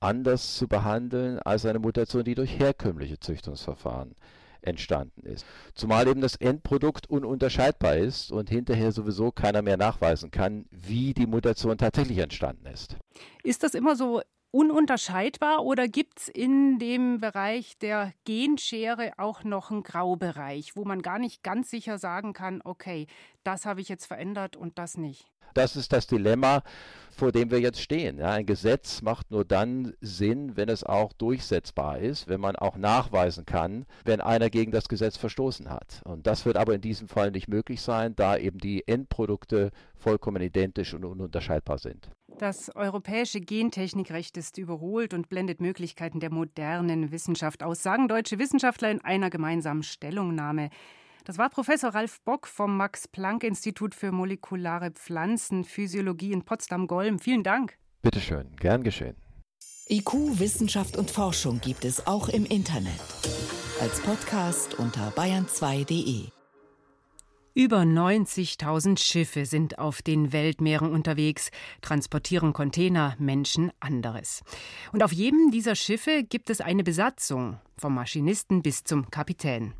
anders 0.00 0.56
zu 0.56 0.68
behandeln 0.68 1.38
als 1.38 1.64
eine 1.66 1.78
Mutation, 1.78 2.24
die 2.24 2.34
durch 2.34 2.58
herkömmliche 2.58 3.18
Züchtungsverfahren 3.18 4.14
entstanden 4.62 5.26
ist. 5.26 5.44
Zumal 5.74 6.06
eben 6.08 6.20
das 6.20 6.36
Endprodukt 6.36 7.08
ununterscheidbar 7.10 7.96
ist 7.96 8.30
und 8.30 8.48
hinterher 8.48 8.92
sowieso 8.92 9.32
keiner 9.32 9.62
mehr 9.62 9.76
nachweisen 9.76 10.30
kann, 10.30 10.66
wie 10.70 11.14
die 11.14 11.26
Mutation 11.26 11.76
tatsächlich 11.78 12.18
entstanden 12.18 12.66
ist. 12.66 12.96
Ist 13.42 13.62
das 13.62 13.74
immer 13.74 13.96
so 13.96 14.22
ununterscheidbar 14.52 15.64
oder 15.64 15.88
gibt 15.88 16.20
es 16.20 16.28
in 16.28 16.78
dem 16.78 17.18
Bereich 17.18 17.76
der 17.78 18.12
Genschere 18.24 19.12
auch 19.16 19.42
noch 19.42 19.70
einen 19.70 19.82
Graubereich, 19.82 20.76
wo 20.76 20.84
man 20.84 21.02
gar 21.02 21.18
nicht 21.18 21.42
ganz 21.42 21.70
sicher 21.70 21.98
sagen 21.98 22.32
kann, 22.34 22.60
okay, 22.62 23.06
das 23.42 23.66
habe 23.66 23.80
ich 23.80 23.88
jetzt 23.88 24.06
verändert 24.06 24.54
und 24.54 24.78
das 24.78 24.96
nicht? 24.96 25.26
Das 25.54 25.76
ist 25.76 25.92
das 25.92 26.06
Dilemma, 26.06 26.62
vor 27.10 27.30
dem 27.30 27.50
wir 27.50 27.60
jetzt 27.60 27.80
stehen. 27.80 28.18
Ja, 28.18 28.30
ein 28.30 28.46
Gesetz 28.46 29.02
macht 29.02 29.30
nur 29.30 29.44
dann 29.44 29.92
Sinn, 30.00 30.56
wenn 30.56 30.68
es 30.68 30.82
auch 30.82 31.12
durchsetzbar 31.12 31.98
ist, 31.98 32.26
wenn 32.28 32.40
man 32.40 32.56
auch 32.56 32.76
nachweisen 32.76 33.44
kann, 33.44 33.84
wenn 34.04 34.20
einer 34.20 34.48
gegen 34.48 34.72
das 34.72 34.88
Gesetz 34.88 35.18
verstoßen 35.18 35.68
hat. 35.68 36.00
Und 36.04 36.26
das 36.26 36.46
wird 36.46 36.56
aber 36.56 36.74
in 36.74 36.80
diesem 36.80 37.08
Fall 37.08 37.30
nicht 37.30 37.48
möglich 37.48 37.82
sein, 37.82 38.16
da 38.16 38.36
eben 38.36 38.58
die 38.58 38.86
Endprodukte 38.88 39.72
vollkommen 39.94 40.42
identisch 40.42 40.94
und 40.94 41.04
ununterscheidbar 41.04 41.78
sind. 41.78 42.08
Das 42.38 42.74
europäische 42.74 43.40
Gentechnikrecht 43.40 44.36
ist 44.36 44.58
überholt 44.58 45.14
und 45.14 45.28
blendet 45.28 45.60
Möglichkeiten 45.60 46.18
der 46.18 46.32
modernen 46.32 47.12
Wissenschaft 47.12 47.62
aus, 47.62 47.82
sagen 47.82 48.08
deutsche 48.08 48.38
Wissenschaftler 48.38 48.90
in 48.90 49.00
einer 49.00 49.30
gemeinsamen 49.30 49.82
Stellungnahme. 49.82 50.70
Das 51.24 51.38
war 51.38 51.50
Professor 51.50 51.90
Ralf 51.90 52.20
Bock 52.22 52.48
vom 52.48 52.76
Max-Planck-Institut 52.76 53.94
für 53.94 54.10
molekulare 54.10 54.90
Pflanzenphysiologie 54.90 56.32
in 56.32 56.42
Potsdam-Golm. 56.42 57.20
Vielen 57.20 57.44
Dank. 57.44 57.78
Bitte 58.02 58.20
schön, 58.20 58.56
gern 58.56 58.82
geschehen. 58.82 59.16
IQ, 59.88 60.40
Wissenschaft 60.40 60.96
und 60.96 61.10
Forschung 61.10 61.60
gibt 61.60 61.84
es 61.84 62.06
auch 62.06 62.28
im 62.28 62.44
Internet. 62.44 63.00
Als 63.80 64.00
Podcast 64.00 64.78
unter 64.78 65.10
bayern2.de. 65.10 66.41
Über 67.54 67.80
90.000 67.80 68.98
Schiffe 68.98 69.44
sind 69.44 69.78
auf 69.78 70.00
den 70.00 70.32
Weltmeeren 70.32 70.90
unterwegs, 70.90 71.50
transportieren 71.82 72.54
Container, 72.54 73.14
Menschen 73.18 73.70
anderes. 73.78 74.42
Und 74.92 75.02
auf 75.02 75.12
jedem 75.12 75.50
dieser 75.50 75.74
Schiffe 75.74 76.22
gibt 76.24 76.48
es 76.48 76.62
eine 76.62 76.82
Besatzung, 76.82 77.58
vom 77.76 77.94
Maschinisten 77.94 78.62
bis 78.62 78.84
zum 78.84 79.10
Kapitän. 79.10 79.74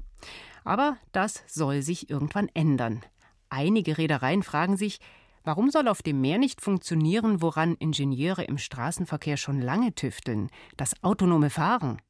Aber 0.65 0.99
das 1.13 1.45
soll 1.47 1.81
sich 1.81 2.11
irgendwann 2.11 2.51
ändern. 2.53 3.01
Einige 3.49 3.97
Reedereien 3.97 4.43
fragen 4.43 4.77
sich, 4.77 4.99
warum 5.43 5.71
soll 5.71 5.89
auf 5.89 6.03
dem 6.03 6.21
Meer 6.21 6.37
nicht 6.37 6.61
funktionieren, 6.61 7.41
woran 7.41 7.77
Ingenieure 7.77 8.45
im 8.45 8.59
Straßenverkehr 8.59 9.39
schon 9.39 9.63
lange 9.63 9.95
tüfteln, 9.95 10.51
das 10.77 11.03
autonome 11.03 11.49
Fahren? 11.49 12.03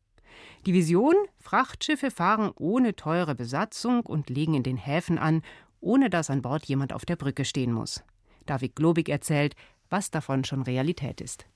Die 0.67 0.75
Vision, 0.75 1.15
Frachtschiffe 1.39 2.11
fahren 2.11 2.53
ohne 2.57 2.95
teure 2.95 3.35
Besatzung 3.35 4.01
und 4.01 4.31
legen 4.31 4.55
in 4.55 4.63
den 4.63 4.77
Häfen 4.77 5.19
an, 5.19 5.43
ohne 5.81 6.11
dass 6.11 6.31
an 6.31 6.43
Bord 6.43 6.65
jemand 6.67 6.93
auf 6.93 7.05
der 7.05 7.17
Brücke 7.17 7.45
stehen 7.45 7.73
muss. 7.73 8.05
David 8.47 8.77
Globig 8.77 9.09
erzählt, 9.09 9.57
was 9.91 10.11
davon 10.11 10.45
schon 10.45 10.63
Realität 10.63 11.21
ist. 11.21 11.47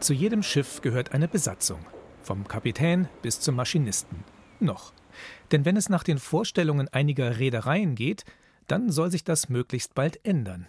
Zu 0.00 0.12
jedem 0.12 0.42
Schiff 0.42 0.82
gehört 0.82 1.14
eine 1.14 1.26
Besatzung, 1.26 1.80
vom 2.22 2.46
Kapitän 2.46 3.08
bis 3.22 3.40
zum 3.40 3.56
Maschinisten. 3.56 4.24
Noch. 4.60 4.92
Denn 5.50 5.64
wenn 5.64 5.76
es 5.76 5.88
nach 5.88 6.04
den 6.04 6.18
Vorstellungen 6.18 6.88
einiger 6.88 7.38
Reedereien 7.38 7.94
geht, 7.94 8.24
dann 8.66 8.90
soll 8.90 9.10
sich 9.10 9.24
das 9.24 9.48
möglichst 9.48 9.94
bald 9.94 10.24
ändern. 10.24 10.68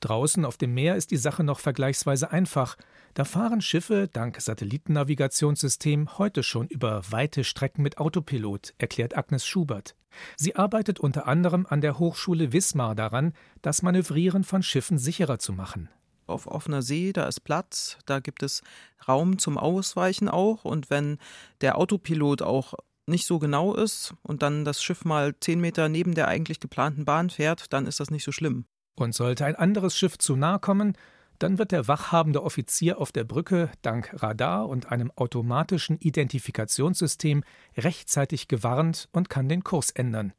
Draußen 0.00 0.44
auf 0.44 0.56
dem 0.56 0.74
Meer 0.74 0.96
ist 0.96 1.10
die 1.10 1.16
Sache 1.16 1.44
noch 1.44 1.60
vergleichsweise 1.60 2.30
einfach. 2.30 2.76
Da 3.14 3.24
fahren 3.24 3.60
Schiffe 3.60 4.08
dank 4.12 4.40
Satellitennavigationssystem 4.40 6.18
heute 6.18 6.42
schon 6.42 6.68
über 6.68 7.02
weite 7.10 7.44
Strecken 7.44 7.82
mit 7.82 7.98
Autopilot, 7.98 8.74
erklärt 8.78 9.16
Agnes 9.16 9.46
Schubert. 9.46 9.94
Sie 10.36 10.56
arbeitet 10.56 10.98
unter 10.98 11.28
anderem 11.28 11.66
an 11.68 11.80
der 11.80 11.98
Hochschule 11.98 12.52
Wismar 12.52 12.94
daran, 12.94 13.32
das 13.62 13.82
Manövrieren 13.82 14.44
von 14.44 14.62
Schiffen 14.62 14.98
sicherer 14.98 15.38
zu 15.38 15.52
machen 15.52 15.88
auf 16.30 16.46
offener 16.46 16.80
See, 16.80 17.12
da 17.12 17.26
ist 17.26 17.40
Platz, 17.40 17.98
da 18.06 18.20
gibt 18.20 18.42
es 18.42 18.62
Raum 19.06 19.38
zum 19.38 19.58
Ausweichen 19.58 20.28
auch. 20.28 20.64
Und 20.64 20.88
wenn 20.88 21.18
der 21.60 21.76
Autopilot 21.76 22.40
auch 22.40 22.74
nicht 23.06 23.26
so 23.26 23.38
genau 23.38 23.74
ist 23.74 24.14
und 24.22 24.42
dann 24.42 24.64
das 24.64 24.82
Schiff 24.82 25.04
mal 25.04 25.34
zehn 25.40 25.60
Meter 25.60 25.88
neben 25.88 26.14
der 26.14 26.28
eigentlich 26.28 26.60
geplanten 26.60 27.04
Bahn 27.04 27.28
fährt, 27.28 27.72
dann 27.72 27.86
ist 27.86 28.00
das 28.00 28.10
nicht 28.10 28.24
so 28.24 28.32
schlimm. 28.32 28.64
Und 29.00 29.14
sollte 29.14 29.46
ein 29.46 29.56
anderes 29.56 29.96
Schiff 29.96 30.18
zu 30.18 30.36
nahe 30.36 30.58
kommen, 30.58 30.92
dann 31.38 31.56
wird 31.56 31.72
der 31.72 31.88
wachhabende 31.88 32.42
Offizier 32.42 33.00
auf 33.00 33.12
der 33.12 33.24
Brücke 33.24 33.70
dank 33.80 34.10
Radar 34.22 34.68
und 34.68 34.92
einem 34.92 35.10
automatischen 35.16 35.96
Identifikationssystem 35.96 37.42
rechtzeitig 37.78 38.46
gewarnt 38.46 39.08
und 39.10 39.30
kann 39.30 39.48
den 39.48 39.64
Kurs 39.64 39.90
ändern. 39.90 40.34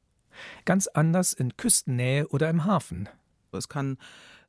Ganz 0.64 0.86
anders 0.86 1.34
in 1.34 1.58
Küstennähe 1.58 2.28
oder 2.28 2.52
im 2.52 2.64
Hafen. 2.64 3.10
Es 3.52 3.68
kann 3.68 3.98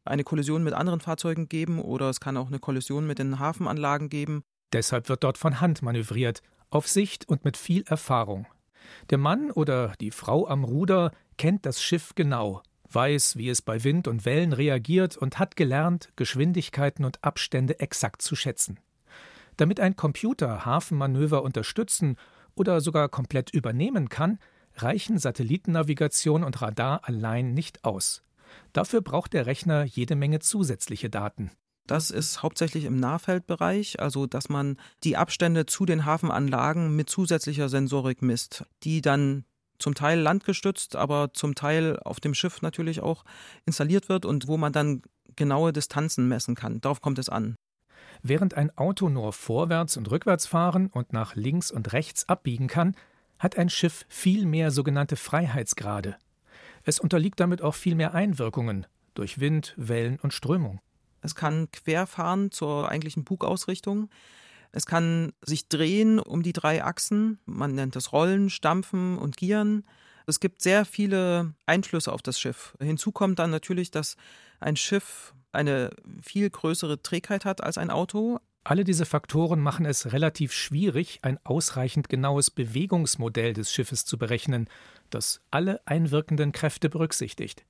eine 0.04 0.24
Kollision 0.24 0.62
mit 0.62 0.74
anderen 0.74 1.00
Fahrzeugen 1.00 1.48
geben 1.48 1.80
oder 1.80 2.10
es 2.10 2.20
kann 2.20 2.36
auch 2.36 2.48
eine 2.48 2.58
Kollision 2.58 3.06
mit 3.06 3.18
den 3.18 3.38
Hafenanlagen 3.38 4.10
geben. 4.10 4.42
Deshalb 4.74 5.08
wird 5.08 5.24
dort 5.24 5.38
von 5.38 5.58
Hand 5.58 5.80
manövriert, 5.80 6.42
auf 6.68 6.86
Sicht 6.86 7.26
und 7.30 7.46
mit 7.46 7.56
viel 7.56 7.82
Erfahrung. 7.86 8.46
Der 9.08 9.16
Mann 9.16 9.50
oder 9.50 9.94
die 10.02 10.10
Frau 10.10 10.46
am 10.46 10.64
Ruder 10.64 11.12
kennt 11.38 11.64
das 11.64 11.82
Schiff 11.82 12.14
genau, 12.14 12.62
weiß, 12.94 13.36
wie 13.36 13.48
es 13.48 13.62
bei 13.62 13.84
Wind 13.84 14.08
und 14.08 14.24
Wellen 14.24 14.52
reagiert 14.52 15.16
und 15.16 15.38
hat 15.38 15.56
gelernt, 15.56 16.10
Geschwindigkeiten 16.16 17.04
und 17.04 17.22
Abstände 17.22 17.80
exakt 17.80 18.22
zu 18.22 18.36
schätzen. 18.36 18.78
Damit 19.56 19.80
ein 19.80 19.96
Computer 19.96 20.64
Hafenmanöver 20.64 21.42
unterstützen 21.42 22.16
oder 22.54 22.80
sogar 22.80 23.08
komplett 23.08 23.50
übernehmen 23.50 24.08
kann, 24.08 24.38
reichen 24.76 25.18
Satellitennavigation 25.18 26.44
und 26.44 26.62
Radar 26.62 27.02
allein 27.04 27.54
nicht 27.54 27.84
aus. 27.84 28.22
Dafür 28.72 29.00
braucht 29.00 29.32
der 29.32 29.46
Rechner 29.46 29.84
jede 29.84 30.16
Menge 30.16 30.40
zusätzliche 30.40 31.10
Daten. 31.10 31.50
Das 31.86 32.10
ist 32.10 32.42
hauptsächlich 32.42 32.84
im 32.84 33.00
Nahfeldbereich, 33.00 34.00
also 34.00 34.26
dass 34.26 34.48
man 34.48 34.78
die 35.02 35.16
Abstände 35.16 35.66
zu 35.66 35.84
den 35.84 36.04
Hafenanlagen 36.04 36.94
mit 36.94 37.10
zusätzlicher 37.10 37.68
Sensorik 37.68 38.22
misst, 38.22 38.64
die 38.84 39.00
dann 39.02 39.44
zum 39.82 39.94
Teil 39.94 40.18
landgestützt, 40.20 40.96
aber 40.96 41.34
zum 41.34 41.54
Teil 41.54 41.98
auf 41.98 42.20
dem 42.20 42.34
Schiff 42.34 42.62
natürlich 42.62 43.00
auch 43.00 43.24
installiert 43.66 44.08
wird 44.08 44.24
und 44.24 44.48
wo 44.48 44.56
man 44.56 44.72
dann 44.72 45.02
genaue 45.36 45.72
Distanzen 45.72 46.28
messen 46.28 46.54
kann. 46.54 46.80
Darauf 46.80 47.00
kommt 47.00 47.18
es 47.18 47.28
an. 47.28 47.56
Während 48.22 48.54
ein 48.54 48.76
Auto 48.78 49.08
nur 49.08 49.32
vorwärts 49.32 49.96
und 49.96 50.10
rückwärts 50.10 50.46
fahren 50.46 50.86
und 50.86 51.12
nach 51.12 51.34
links 51.34 51.70
und 51.70 51.92
rechts 51.92 52.28
abbiegen 52.28 52.68
kann, 52.68 52.94
hat 53.38 53.58
ein 53.58 53.68
Schiff 53.68 54.06
viel 54.08 54.46
mehr 54.46 54.70
sogenannte 54.70 55.16
Freiheitsgrade. 55.16 56.16
Es 56.84 57.00
unterliegt 57.00 57.40
damit 57.40 57.62
auch 57.62 57.74
viel 57.74 57.96
mehr 57.96 58.14
Einwirkungen 58.14 58.86
durch 59.14 59.40
Wind, 59.40 59.74
Wellen 59.76 60.20
und 60.20 60.32
Strömung. 60.32 60.80
Es 61.20 61.34
kann 61.34 61.70
querfahren 61.72 62.50
zur 62.50 62.88
eigentlichen 62.88 63.24
Bugausrichtung. 63.24 64.10
Es 64.72 64.86
kann 64.86 65.32
sich 65.42 65.68
drehen 65.68 66.18
um 66.18 66.42
die 66.42 66.54
drei 66.54 66.82
Achsen. 66.82 67.38
Man 67.44 67.74
nennt 67.74 67.94
das 67.94 68.12
Rollen, 68.12 68.50
Stampfen 68.50 69.18
und 69.18 69.36
Gieren. 69.36 69.84
Es 70.26 70.40
gibt 70.40 70.62
sehr 70.62 70.84
viele 70.84 71.54
Einflüsse 71.66 72.12
auf 72.12 72.22
das 72.22 72.40
Schiff. 72.40 72.76
Hinzu 72.80 73.12
kommt 73.12 73.38
dann 73.38 73.50
natürlich, 73.50 73.90
dass 73.90 74.16
ein 74.60 74.76
Schiff 74.76 75.34
eine 75.52 75.90
viel 76.22 76.48
größere 76.48 77.02
Trägheit 77.02 77.44
hat 77.44 77.62
als 77.62 77.76
ein 77.76 77.90
Auto. 77.90 78.38
Alle 78.64 78.84
diese 78.84 79.04
Faktoren 79.04 79.60
machen 79.60 79.84
es 79.84 80.12
relativ 80.12 80.52
schwierig, 80.52 81.18
ein 81.22 81.38
ausreichend 81.44 82.08
genaues 82.08 82.50
Bewegungsmodell 82.50 83.52
des 83.52 83.72
Schiffes 83.72 84.04
zu 84.04 84.16
berechnen, 84.18 84.68
das 85.10 85.40
alle 85.50 85.80
einwirkenden 85.84 86.52
Kräfte 86.52 86.88
berücksichtigt. 86.88 87.64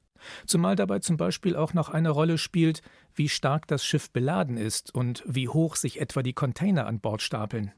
Zumal 0.46 0.76
dabei 0.76 0.98
zum 1.00 1.16
Beispiel 1.16 1.56
auch 1.56 1.74
noch 1.74 1.88
eine 1.88 2.10
Rolle 2.10 2.38
spielt, 2.38 2.82
wie 3.14 3.28
stark 3.28 3.66
das 3.66 3.84
Schiff 3.84 4.10
beladen 4.10 4.56
ist 4.56 4.94
und 4.94 5.22
wie 5.26 5.48
hoch 5.48 5.76
sich 5.76 6.00
etwa 6.00 6.22
die 6.22 6.32
Container 6.32 6.86
an 6.86 7.00
Bord 7.00 7.22
stapeln. 7.22 7.72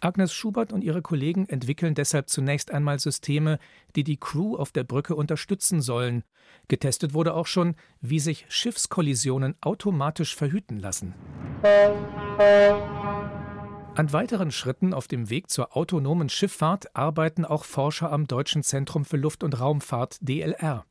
Agnes 0.00 0.32
Schubert 0.32 0.72
und 0.72 0.82
ihre 0.82 1.02
Kollegen 1.02 1.48
entwickeln 1.48 1.94
deshalb 1.94 2.28
zunächst 2.28 2.70
einmal 2.70 2.98
Systeme, 2.98 3.58
die 3.94 4.04
die 4.04 4.16
Crew 4.16 4.56
auf 4.56 4.72
der 4.72 4.84
Brücke 4.84 5.14
unterstützen 5.14 5.80
sollen. 5.80 6.22
Getestet 6.68 7.14
wurde 7.14 7.34
auch 7.34 7.46
schon, 7.46 7.74
wie 8.00 8.20
sich 8.20 8.46
Schiffskollisionen 8.48 9.56
automatisch 9.60 10.34
verhüten 10.36 10.78
lassen. 10.78 11.14
An 13.94 14.12
weiteren 14.12 14.50
Schritten 14.50 14.92
auf 14.92 15.08
dem 15.08 15.30
Weg 15.30 15.50
zur 15.50 15.76
autonomen 15.76 16.28
Schifffahrt 16.28 16.94
arbeiten 16.94 17.44
auch 17.44 17.64
Forscher 17.64 18.12
am 18.12 18.26
Deutschen 18.26 18.62
Zentrum 18.62 19.04
für 19.04 19.16
Luft- 19.16 19.42
und 19.42 19.58
Raumfahrt 19.58 20.18
DLR. 20.20 20.84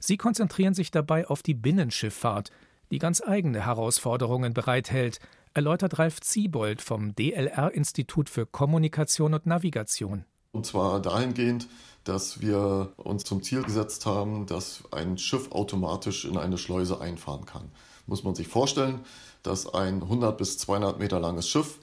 Sie 0.00 0.16
konzentrieren 0.16 0.74
sich 0.74 0.90
dabei 0.90 1.26
auf 1.26 1.42
die 1.42 1.54
Binnenschifffahrt, 1.54 2.50
die 2.90 2.98
ganz 2.98 3.22
eigene 3.22 3.64
Herausforderungen 3.64 4.54
bereithält, 4.54 5.18
erläutert 5.54 5.98
Ralf 5.98 6.20
Ziebold 6.20 6.80
vom 6.82 7.14
DLR-Institut 7.14 8.28
für 8.28 8.46
Kommunikation 8.46 9.34
und 9.34 9.46
Navigation. 9.46 10.24
Und 10.52 10.66
zwar 10.66 11.00
dahingehend, 11.00 11.68
dass 12.04 12.40
wir 12.40 12.92
uns 12.96 13.24
zum 13.24 13.42
Ziel 13.42 13.62
gesetzt 13.62 14.06
haben, 14.06 14.46
dass 14.46 14.82
ein 14.90 15.18
Schiff 15.18 15.50
automatisch 15.52 16.24
in 16.24 16.36
eine 16.36 16.58
Schleuse 16.58 17.00
einfahren 17.00 17.46
kann. 17.46 17.70
Muss 18.06 18.24
man 18.24 18.34
sich 18.34 18.48
vorstellen, 18.48 19.00
dass 19.42 19.72
ein 19.72 20.02
100 20.02 20.36
bis 20.36 20.58
200 20.58 20.98
Meter 20.98 21.20
langes 21.20 21.48
Schiff 21.48 21.78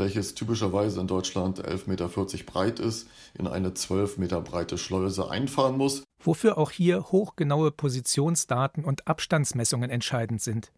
welches 0.00 0.34
typischerweise 0.34 1.00
in 1.00 1.06
Deutschland 1.06 1.64
11,40 1.64 1.88
Meter 1.88 2.08
breit 2.44 2.80
ist, 2.80 3.08
in 3.38 3.46
eine 3.46 3.74
12 3.74 4.18
Meter 4.18 4.40
breite 4.40 4.78
Schleuse 4.78 5.30
einfahren 5.30 5.76
muss. 5.76 6.02
Wofür 6.24 6.58
auch 6.58 6.72
hier 6.72 7.04
hochgenaue 7.12 7.70
Positionsdaten 7.70 8.84
und 8.84 9.06
Abstandsmessungen 9.06 9.90
entscheidend 9.90 10.42
sind. 10.42 10.72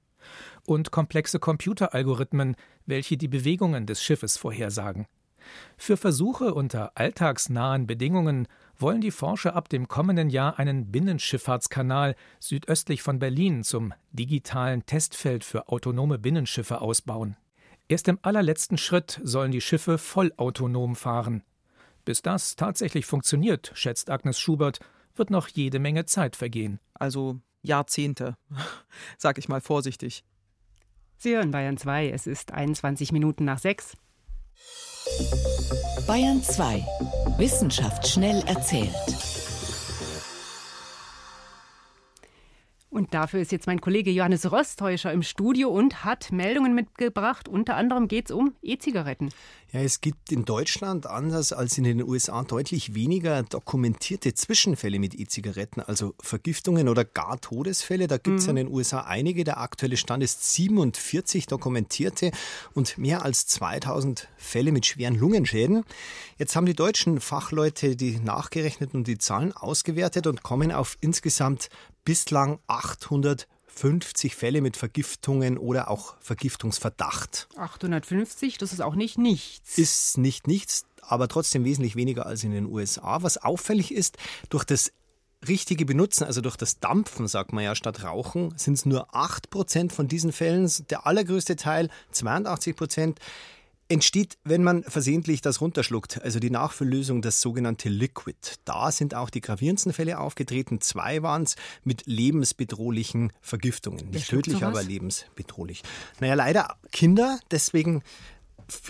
Und 0.66 0.90
komplexe 0.90 1.38
Computeralgorithmen, 1.38 2.56
welche 2.84 3.16
die 3.16 3.28
Bewegungen 3.28 3.86
des 3.86 4.02
Schiffes 4.02 4.36
vorhersagen. 4.36 5.06
Für 5.76 5.96
Versuche 5.96 6.54
unter 6.54 6.92
alltagsnahen 6.94 7.86
Bedingungen 7.86 8.46
wollen 8.78 9.00
die 9.00 9.10
Forscher 9.10 9.54
ab 9.56 9.68
dem 9.68 9.88
kommenden 9.88 10.30
Jahr 10.30 10.58
einen 10.58 10.90
Binnenschifffahrtskanal 10.90 12.14
südöstlich 12.40 13.02
von 13.02 13.18
Berlin 13.18 13.64
zum 13.64 13.92
digitalen 14.12 14.86
Testfeld 14.86 15.44
für 15.44 15.68
autonome 15.68 16.18
Binnenschiffe 16.18 16.80
ausbauen. 16.80 17.36
Erst 17.92 18.08
im 18.08 18.18
allerletzten 18.22 18.78
Schritt 18.78 19.20
sollen 19.22 19.52
die 19.52 19.60
Schiffe 19.60 19.98
vollautonom 19.98 20.96
fahren. 20.96 21.42
Bis 22.06 22.22
das 22.22 22.56
tatsächlich 22.56 23.04
funktioniert, 23.04 23.70
schätzt 23.74 24.08
Agnes 24.08 24.40
Schubert, 24.40 24.80
wird 25.14 25.28
noch 25.28 25.46
jede 25.48 25.78
Menge 25.78 26.06
Zeit 26.06 26.34
vergehen. 26.34 26.80
Also 26.94 27.38
Jahrzehnte, 27.60 28.38
sag 29.18 29.36
ich 29.36 29.50
mal 29.50 29.60
vorsichtig. 29.60 30.24
Sie 31.18 31.36
hören 31.36 31.50
Bayern 31.50 31.76
2, 31.76 32.08
es 32.08 32.26
ist 32.26 32.52
21 32.52 33.12
Minuten 33.12 33.44
nach 33.44 33.58
6. 33.58 33.94
Bayern 36.06 36.42
2. 36.42 36.86
Wissenschaft 37.36 38.08
schnell 38.08 38.42
erzählt. 38.46 38.94
Und 42.92 43.14
dafür 43.14 43.40
ist 43.40 43.52
jetzt 43.52 43.66
mein 43.66 43.80
Kollege 43.80 44.10
Johannes 44.10 44.52
Rostäuscher 44.52 45.14
im 45.14 45.22
Studio 45.22 45.70
und 45.70 46.04
hat 46.04 46.30
Meldungen 46.30 46.74
mitgebracht. 46.74 47.48
Unter 47.48 47.74
anderem 47.74 48.06
geht 48.06 48.26
es 48.26 48.30
um 48.30 48.54
E-Zigaretten. 48.60 49.30
Ja, 49.72 49.80
es 49.80 50.02
gibt 50.02 50.30
in 50.30 50.44
Deutschland, 50.44 51.06
anders 51.06 51.54
als 51.54 51.78
in 51.78 51.84
den 51.84 52.02
USA, 52.02 52.42
deutlich 52.42 52.94
weniger 52.94 53.44
dokumentierte 53.44 54.34
Zwischenfälle 54.34 54.98
mit 54.98 55.18
E-Zigaretten, 55.18 55.80
also 55.80 56.12
Vergiftungen 56.20 56.90
oder 56.90 57.06
gar 57.06 57.40
Todesfälle. 57.40 58.08
Da 58.08 58.18
gibt 58.18 58.40
es 58.40 58.44
mhm. 58.44 58.50
in 58.50 58.56
den 58.56 58.68
USA 58.68 59.00
einige. 59.00 59.44
Der 59.44 59.58
aktuelle 59.58 59.96
Stand 59.96 60.22
ist 60.22 60.52
47 60.52 61.46
dokumentierte 61.46 62.30
und 62.74 62.98
mehr 62.98 63.24
als 63.24 63.46
2000 63.46 64.28
Fälle 64.36 64.70
mit 64.70 64.84
schweren 64.84 65.14
Lungenschäden. 65.14 65.84
Jetzt 66.36 66.56
haben 66.56 66.66
die 66.66 66.74
deutschen 66.74 67.20
Fachleute 67.20 67.96
die 67.96 68.20
nachgerechnet 68.20 68.92
und 68.92 69.06
die 69.06 69.16
Zahlen 69.16 69.52
ausgewertet 69.52 70.26
und 70.26 70.42
kommen 70.42 70.72
auf 70.72 70.98
insgesamt 71.00 71.70
bislang 72.04 72.58
800 72.66 73.48
50 73.74 74.34
Fälle 74.36 74.60
mit 74.60 74.76
Vergiftungen 74.76 75.56
oder 75.56 75.90
auch 75.90 76.14
Vergiftungsverdacht. 76.20 77.48
850, 77.56 78.58
das 78.58 78.72
ist 78.72 78.80
auch 78.80 78.94
nicht 78.94 79.18
nichts. 79.18 79.78
Ist 79.78 80.18
nicht 80.18 80.46
nichts, 80.46 80.84
aber 81.00 81.26
trotzdem 81.28 81.64
wesentlich 81.64 81.96
weniger 81.96 82.26
als 82.26 82.44
in 82.44 82.52
den 82.52 82.66
USA. 82.66 83.22
Was 83.22 83.38
auffällig 83.38 83.92
ist, 83.92 84.18
durch 84.50 84.64
das 84.64 84.92
richtige 85.48 85.84
Benutzen, 85.84 86.24
also 86.24 86.40
durch 86.40 86.56
das 86.56 86.78
Dampfen, 86.78 87.26
sagt 87.26 87.52
man 87.52 87.64
ja, 87.64 87.74
statt 87.74 88.04
Rauchen, 88.04 88.56
sind 88.56 88.74
es 88.74 88.86
nur 88.86 89.14
8% 89.14 89.90
von 89.90 90.06
diesen 90.06 90.32
Fällen. 90.32 90.70
Der 90.90 91.06
allergrößte 91.06 91.56
Teil, 91.56 91.88
82 92.12 92.76
Prozent, 92.76 93.18
entsteht, 93.92 94.38
wenn 94.44 94.64
man 94.64 94.82
versehentlich 94.84 95.40
das 95.42 95.60
runterschluckt, 95.60 96.22
also 96.22 96.40
die 96.40 96.50
Nachfülllösung, 96.50 97.22
das 97.22 97.40
sogenannte 97.40 97.88
Liquid. 97.88 98.36
Da 98.64 98.90
sind 98.90 99.14
auch 99.14 99.30
die 99.30 99.40
gravierendsten 99.40 99.92
Fälle 99.92 100.18
aufgetreten. 100.18 100.80
Zwei 100.80 101.22
waren 101.22 101.42
es 101.42 101.56
mit 101.84 102.06
lebensbedrohlichen 102.06 103.32
Vergiftungen. 103.40 104.10
Nicht 104.10 104.28
tödlich, 104.28 104.64
aber 104.64 104.82
lebensbedrohlich. 104.82 105.82
Naja, 106.20 106.34
leider 106.34 106.76
Kinder, 106.90 107.38
deswegen 107.50 108.02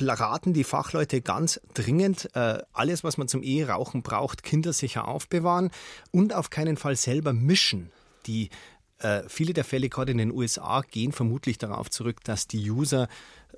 raten 0.00 0.52
die 0.52 0.64
Fachleute 0.64 1.20
ganz 1.20 1.60
dringend, 1.74 2.30
äh, 2.34 2.58
alles, 2.72 3.02
was 3.02 3.18
man 3.18 3.26
zum 3.26 3.42
Eherauchen 3.42 4.02
braucht, 4.02 4.44
kindersicher 4.44 5.08
aufbewahren 5.08 5.70
und 6.12 6.34
auf 6.34 6.50
keinen 6.50 6.76
Fall 6.76 6.94
selber 6.94 7.32
mischen. 7.32 7.90
Die 8.26 8.50
äh, 9.02 9.22
viele 9.28 9.52
der 9.52 9.64
Fälle 9.64 9.88
gerade 9.88 10.12
in 10.12 10.18
den 10.18 10.30
USA 10.30 10.82
gehen 10.82 11.12
vermutlich 11.12 11.58
darauf 11.58 11.90
zurück, 11.90 12.22
dass 12.24 12.46
die 12.46 12.70
User 12.70 13.08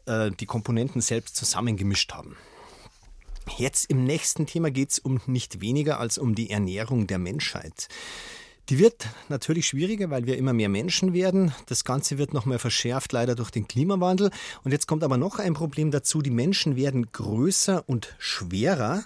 äh, 0.07 0.31
die 0.31 0.47
Komponenten 0.47 1.01
selbst 1.01 1.37
zusammengemischt 1.37 2.13
haben. 2.13 2.37
Jetzt 3.59 3.91
im 3.91 4.05
nächsten 4.05 4.47
Thema 4.47 4.71
geht 4.71 4.93
es 4.93 4.99
um 4.99 5.21
nicht 5.27 5.61
weniger 5.61 6.01
als 6.01 6.19
um 6.19 6.35
die 6.35 6.51
Ernährung 6.51 7.07
der 7.07 7.19
Menschheit. 7.19 7.89
Die 8.71 8.79
wird 8.79 9.09
natürlich 9.29 9.67
schwieriger, 9.67 10.09
weil 10.09 10.25
wir 10.25 10.39
immer 10.39 10.55
mehr 10.55 10.71
Menschen 10.71 11.13
werden. 11.13 11.53
Das 11.67 11.85
Ganze 11.85 12.17
wird 12.17 12.33
noch 12.33 12.47
mehr 12.47 12.59
verschärft, 12.59 13.13
leider 13.13 13.35
durch 13.35 13.51
den 13.51 13.69
Klimawandel. 13.69 14.31
Und 14.63 14.73
jetzt 14.73 14.87
kommt 14.87 15.05
aber 15.05 15.19
noch 15.19 15.39
ein 15.39 15.53
Problem 15.53 15.91
dazu. 15.91 16.23
Die 16.23 16.31
Menschen 16.31 16.75
werden 16.75 17.13
größer 17.13 17.87
und 17.87 18.15
schwerer 18.19 19.05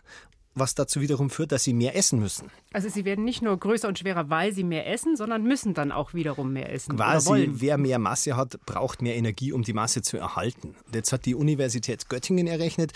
was 0.58 0.74
dazu 0.74 1.00
wiederum 1.00 1.30
führt, 1.30 1.52
dass 1.52 1.64
sie 1.64 1.72
mehr 1.72 1.96
essen 1.96 2.18
müssen. 2.18 2.50
Also 2.72 2.88
sie 2.88 3.04
werden 3.04 3.24
nicht 3.24 3.42
nur 3.42 3.56
größer 3.58 3.88
und 3.88 3.98
schwerer, 3.98 4.30
weil 4.30 4.52
sie 4.52 4.64
mehr 4.64 4.86
essen, 4.86 5.16
sondern 5.16 5.42
müssen 5.42 5.74
dann 5.74 5.92
auch 5.92 6.14
wiederum 6.14 6.52
mehr 6.52 6.72
essen. 6.72 6.96
Quasi, 6.96 7.50
wer 7.52 7.78
mehr 7.78 7.98
Masse 7.98 8.36
hat, 8.36 8.58
braucht 8.66 9.02
mehr 9.02 9.16
Energie, 9.16 9.52
um 9.52 9.62
die 9.62 9.72
Masse 9.72 10.02
zu 10.02 10.16
erhalten. 10.16 10.74
Und 10.86 10.94
jetzt 10.94 11.12
hat 11.12 11.26
die 11.26 11.34
Universität 11.34 12.08
Göttingen 12.08 12.46
errechnet, 12.46 12.92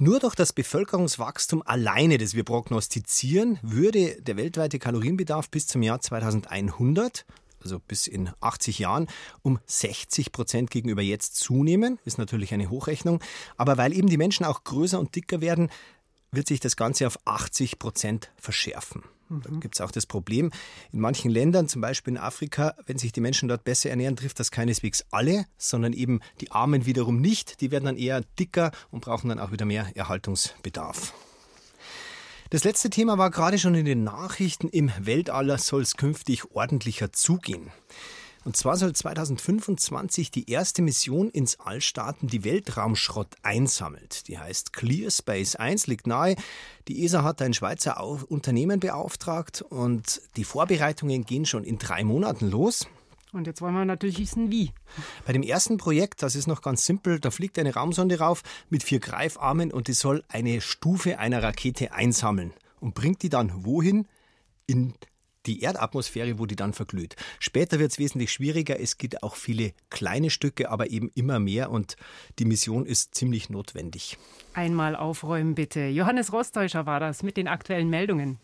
nur 0.00 0.20
durch 0.20 0.36
das 0.36 0.52
Bevölkerungswachstum 0.52 1.62
alleine, 1.66 2.18
das 2.18 2.34
wir 2.34 2.44
prognostizieren, 2.44 3.58
würde 3.62 4.22
der 4.22 4.36
weltweite 4.36 4.78
Kalorienbedarf 4.78 5.50
bis 5.50 5.66
zum 5.66 5.82
Jahr 5.82 6.00
2100 6.00 7.26
also 7.62 7.80
bis 7.80 8.06
in 8.06 8.30
80 8.40 8.78
Jahren, 8.78 9.08
um 9.42 9.58
60 9.66 10.32
Prozent 10.32 10.70
gegenüber 10.70 11.02
jetzt 11.02 11.36
zunehmen. 11.36 11.98
Ist 12.04 12.18
natürlich 12.18 12.54
eine 12.54 12.70
Hochrechnung. 12.70 13.20
Aber 13.56 13.76
weil 13.76 13.92
eben 13.92 14.08
die 14.08 14.16
Menschen 14.16 14.46
auch 14.46 14.64
größer 14.64 14.98
und 14.98 15.14
dicker 15.14 15.40
werden, 15.40 15.70
wird 16.30 16.48
sich 16.48 16.60
das 16.60 16.76
Ganze 16.76 17.06
auf 17.06 17.18
80 17.24 17.78
Prozent 17.78 18.30
verschärfen. 18.36 19.02
Da 19.28 19.50
mhm. 19.50 19.60
gibt 19.60 19.74
es 19.74 19.80
auch 19.80 19.90
das 19.90 20.06
Problem, 20.06 20.50
in 20.92 21.00
manchen 21.00 21.30
Ländern, 21.30 21.68
zum 21.68 21.82
Beispiel 21.82 22.14
in 22.14 22.18
Afrika, 22.18 22.74
wenn 22.86 22.98
sich 22.98 23.12
die 23.12 23.20
Menschen 23.20 23.48
dort 23.48 23.64
besser 23.64 23.90
ernähren, 23.90 24.16
trifft 24.16 24.40
das 24.40 24.50
keineswegs 24.50 25.04
alle, 25.10 25.44
sondern 25.58 25.92
eben 25.92 26.20
die 26.40 26.50
Armen 26.50 26.86
wiederum 26.86 27.20
nicht. 27.20 27.60
Die 27.60 27.70
werden 27.70 27.84
dann 27.84 27.96
eher 27.96 28.22
dicker 28.38 28.72
und 28.90 29.00
brauchen 29.00 29.28
dann 29.28 29.38
auch 29.38 29.52
wieder 29.52 29.66
mehr 29.66 29.90
Erhaltungsbedarf. 29.94 31.12
Das 32.50 32.64
letzte 32.64 32.88
Thema 32.88 33.18
war 33.18 33.30
gerade 33.30 33.58
schon 33.58 33.74
in 33.74 33.84
den 33.84 34.04
Nachrichten. 34.04 34.70
Im 34.70 34.90
Weltall 34.98 35.58
soll 35.58 35.82
es 35.82 35.96
künftig 35.96 36.50
ordentlicher 36.52 37.12
zugehen. 37.12 37.70
Und 38.44 38.56
zwar 38.56 38.76
soll 38.76 38.94
2025 38.94 40.30
die 40.30 40.50
erste 40.50 40.82
Mission 40.82 41.28
ins 41.28 41.60
All 41.60 41.80
starten, 41.80 42.28
die 42.28 42.44
Weltraumschrott 42.44 43.34
einsammelt. 43.42 44.28
Die 44.28 44.38
heißt 44.38 44.72
Clear 44.72 45.10
Space 45.10 45.56
1, 45.56 45.86
liegt 45.86 46.06
nahe. 46.06 46.36
Die 46.86 47.04
ESA 47.04 47.22
hat 47.22 47.42
ein 47.42 47.54
Schweizer 47.54 48.00
Unternehmen 48.30 48.80
beauftragt 48.80 49.62
und 49.62 50.22
die 50.36 50.44
Vorbereitungen 50.44 51.24
gehen 51.24 51.46
schon 51.46 51.64
in 51.64 51.78
drei 51.78 52.04
Monaten 52.04 52.50
los. 52.50 52.86
Und 53.32 53.46
jetzt 53.46 53.60
wollen 53.60 53.74
wir 53.74 53.84
natürlich 53.84 54.18
wissen, 54.18 54.50
wie. 54.50 54.72
Bei 55.26 55.32
dem 55.32 55.42
ersten 55.42 55.76
Projekt, 55.76 56.22
das 56.22 56.34
ist 56.34 56.46
noch 56.46 56.62
ganz 56.62 56.86
simpel, 56.86 57.20
da 57.20 57.30
fliegt 57.30 57.58
eine 57.58 57.74
Raumsonde 57.74 58.18
rauf 58.18 58.42
mit 58.70 58.82
vier 58.82 59.00
Greifarmen 59.00 59.70
und 59.70 59.88
die 59.88 59.92
soll 59.92 60.24
eine 60.28 60.60
Stufe 60.62 61.18
einer 61.18 61.42
Rakete 61.42 61.92
einsammeln 61.92 62.52
und 62.80 62.94
bringt 62.94 63.22
die 63.22 63.28
dann 63.28 63.66
wohin? 63.66 64.06
In 64.66 64.94
die 65.48 65.62
Erdatmosphäre, 65.62 66.38
wo 66.38 66.46
die 66.46 66.56
dann 66.56 66.72
verglüht. 66.72 67.16
Später 67.40 67.78
wird 67.78 67.90
es 67.90 67.98
wesentlich 67.98 68.32
schwieriger. 68.32 68.78
Es 68.78 68.98
gibt 68.98 69.22
auch 69.22 69.34
viele 69.34 69.72
kleine 69.90 70.30
Stücke, 70.30 70.70
aber 70.70 70.90
eben 70.90 71.10
immer 71.14 71.40
mehr 71.40 71.70
und 71.70 71.96
die 72.38 72.44
Mission 72.44 72.86
ist 72.86 73.14
ziemlich 73.14 73.50
notwendig. 73.50 74.18
Einmal 74.54 74.94
aufräumen 74.94 75.54
bitte. 75.54 75.86
Johannes 75.86 76.32
Rostäuscher 76.32 76.86
war 76.86 77.00
das 77.00 77.22
mit 77.22 77.36
den 77.36 77.48
aktuellen 77.48 77.90
Meldungen. 77.90 78.38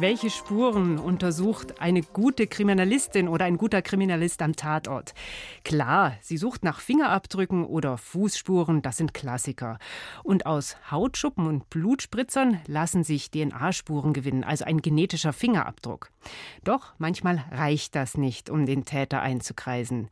Welche 0.00 0.30
Spuren 0.30 0.98
untersucht 0.98 1.78
eine 1.82 2.00
gute 2.00 2.46
Kriminalistin 2.46 3.28
oder 3.28 3.44
ein 3.44 3.58
guter 3.58 3.82
Kriminalist 3.82 4.40
am 4.40 4.56
Tatort? 4.56 5.12
Klar, 5.62 6.16
sie 6.22 6.38
sucht 6.38 6.64
nach 6.64 6.80
Fingerabdrücken 6.80 7.66
oder 7.66 7.98
Fußspuren, 7.98 8.80
das 8.80 8.96
sind 8.96 9.12
Klassiker. 9.12 9.78
Und 10.22 10.46
aus 10.46 10.78
Hautschuppen 10.90 11.46
und 11.46 11.68
Blutspritzern 11.68 12.62
lassen 12.66 13.04
sich 13.04 13.30
DNA-Spuren 13.30 14.14
gewinnen, 14.14 14.42
also 14.42 14.64
ein 14.64 14.80
genetischer 14.80 15.34
Fingerabdruck. 15.34 16.10
Doch 16.64 16.94
manchmal 16.96 17.44
reicht 17.50 17.94
das 17.94 18.16
nicht, 18.16 18.48
um 18.48 18.64
den 18.64 18.86
Täter 18.86 19.20
einzukreisen. 19.20 20.08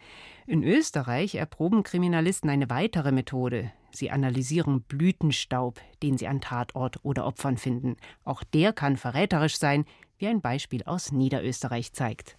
In 0.51 0.65
Österreich 0.65 1.35
erproben 1.35 1.83
Kriminalisten 1.83 2.49
eine 2.49 2.71
weitere 2.71 3.13
Methode. 3.13 3.71
Sie 3.91 4.11
analysieren 4.11 4.81
Blütenstaub, 4.81 5.79
den 6.03 6.17
sie 6.17 6.27
an 6.27 6.41
Tatort 6.41 7.01
oder 7.03 7.27
Opfern 7.27 7.59
finden. 7.59 7.99
Auch 8.25 8.43
der 8.45 8.73
kann 8.73 8.97
verräterisch 8.97 9.59
sein, 9.59 9.85
wie 10.17 10.27
ein 10.27 10.41
Beispiel 10.41 10.83
aus 10.85 11.13
Niederösterreich 11.13 11.93
zeigt. 11.93 12.39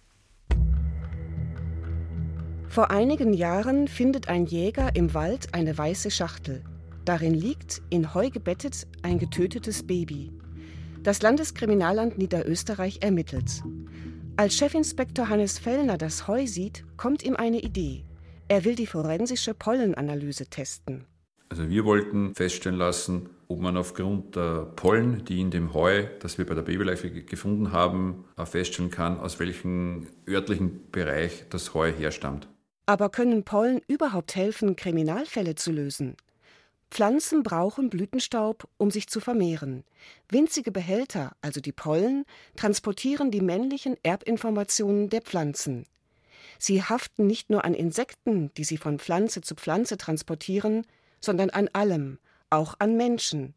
Vor 2.66 2.90
einigen 2.90 3.32
Jahren 3.32 3.86
findet 3.86 4.28
ein 4.28 4.44
Jäger 4.44 4.96
im 4.96 5.14
Wald 5.14 5.54
eine 5.54 5.78
weiße 5.78 6.10
Schachtel. 6.10 6.64
Darin 7.04 7.34
liegt, 7.34 7.80
in 7.90 8.12
Heu 8.12 8.30
gebettet, 8.30 8.88
ein 9.02 9.20
getötetes 9.20 9.86
Baby. 9.86 10.32
Das 11.04 11.22
Landeskriminalamt 11.22 12.18
Niederösterreich 12.18 13.02
ermittelt. 13.02 13.62
Als 14.36 14.56
Chefinspektor 14.56 15.28
Hannes 15.28 15.58
Fellner 15.58 15.98
das 15.98 16.26
Heu 16.26 16.46
sieht, 16.46 16.84
kommt 16.96 17.22
ihm 17.22 17.36
eine 17.36 17.60
Idee. 17.60 18.04
Er 18.48 18.64
will 18.64 18.74
die 18.74 18.86
forensische 18.86 19.54
Pollenanalyse 19.54 20.46
testen. 20.46 21.04
Also 21.50 21.68
wir 21.68 21.84
wollten 21.84 22.34
feststellen 22.34 22.78
lassen, 22.78 23.28
ob 23.48 23.60
man 23.60 23.76
aufgrund 23.76 24.36
der 24.36 24.66
Pollen, 24.76 25.24
die 25.24 25.40
in 25.40 25.50
dem 25.50 25.74
Heu, 25.74 26.06
das 26.20 26.38
wir 26.38 26.46
bei 26.46 26.54
der 26.54 26.62
Babyleiche 26.62 27.10
gefunden 27.10 27.72
haben, 27.72 28.24
feststellen 28.44 28.90
kann, 28.90 29.18
aus 29.18 29.40
welchem 29.40 30.06
örtlichen 30.28 30.90
Bereich 30.90 31.44
das 31.50 31.74
Heu 31.74 31.92
herstammt. 31.92 32.48
Aber 32.86 33.10
können 33.10 33.44
Pollen 33.44 33.80
überhaupt 33.88 34.36
helfen, 34.36 34.74
Kriminalfälle 34.74 35.54
zu 35.54 35.70
lösen? 35.70 36.16
Pflanzen 36.90 37.42
brauchen 37.44 37.88
Blütenstaub, 37.88 38.68
um 38.76 38.90
sich 38.90 39.08
zu 39.08 39.20
vermehren. 39.20 39.84
Winzige 40.28 40.72
Behälter, 40.72 41.36
also 41.40 41.60
die 41.60 41.72
Pollen, 41.72 42.24
transportieren 42.56 43.30
die 43.30 43.40
männlichen 43.40 43.96
Erbinformationen 44.02 45.08
der 45.08 45.22
Pflanzen. 45.22 45.86
Sie 46.58 46.82
haften 46.82 47.26
nicht 47.26 47.48
nur 47.48 47.64
an 47.64 47.74
Insekten, 47.74 48.52
die 48.54 48.64
sie 48.64 48.76
von 48.76 48.98
Pflanze 48.98 49.40
zu 49.40 49.54
Pflanze 49.54 49.96
transportieren, 49.98 50.84
sondern 51.20 51.50
an 51.50 51.68
allem, 51.72 52.18
auch 52.50 52.74
an 52.80 52.96
Menschen. 52.96 53.54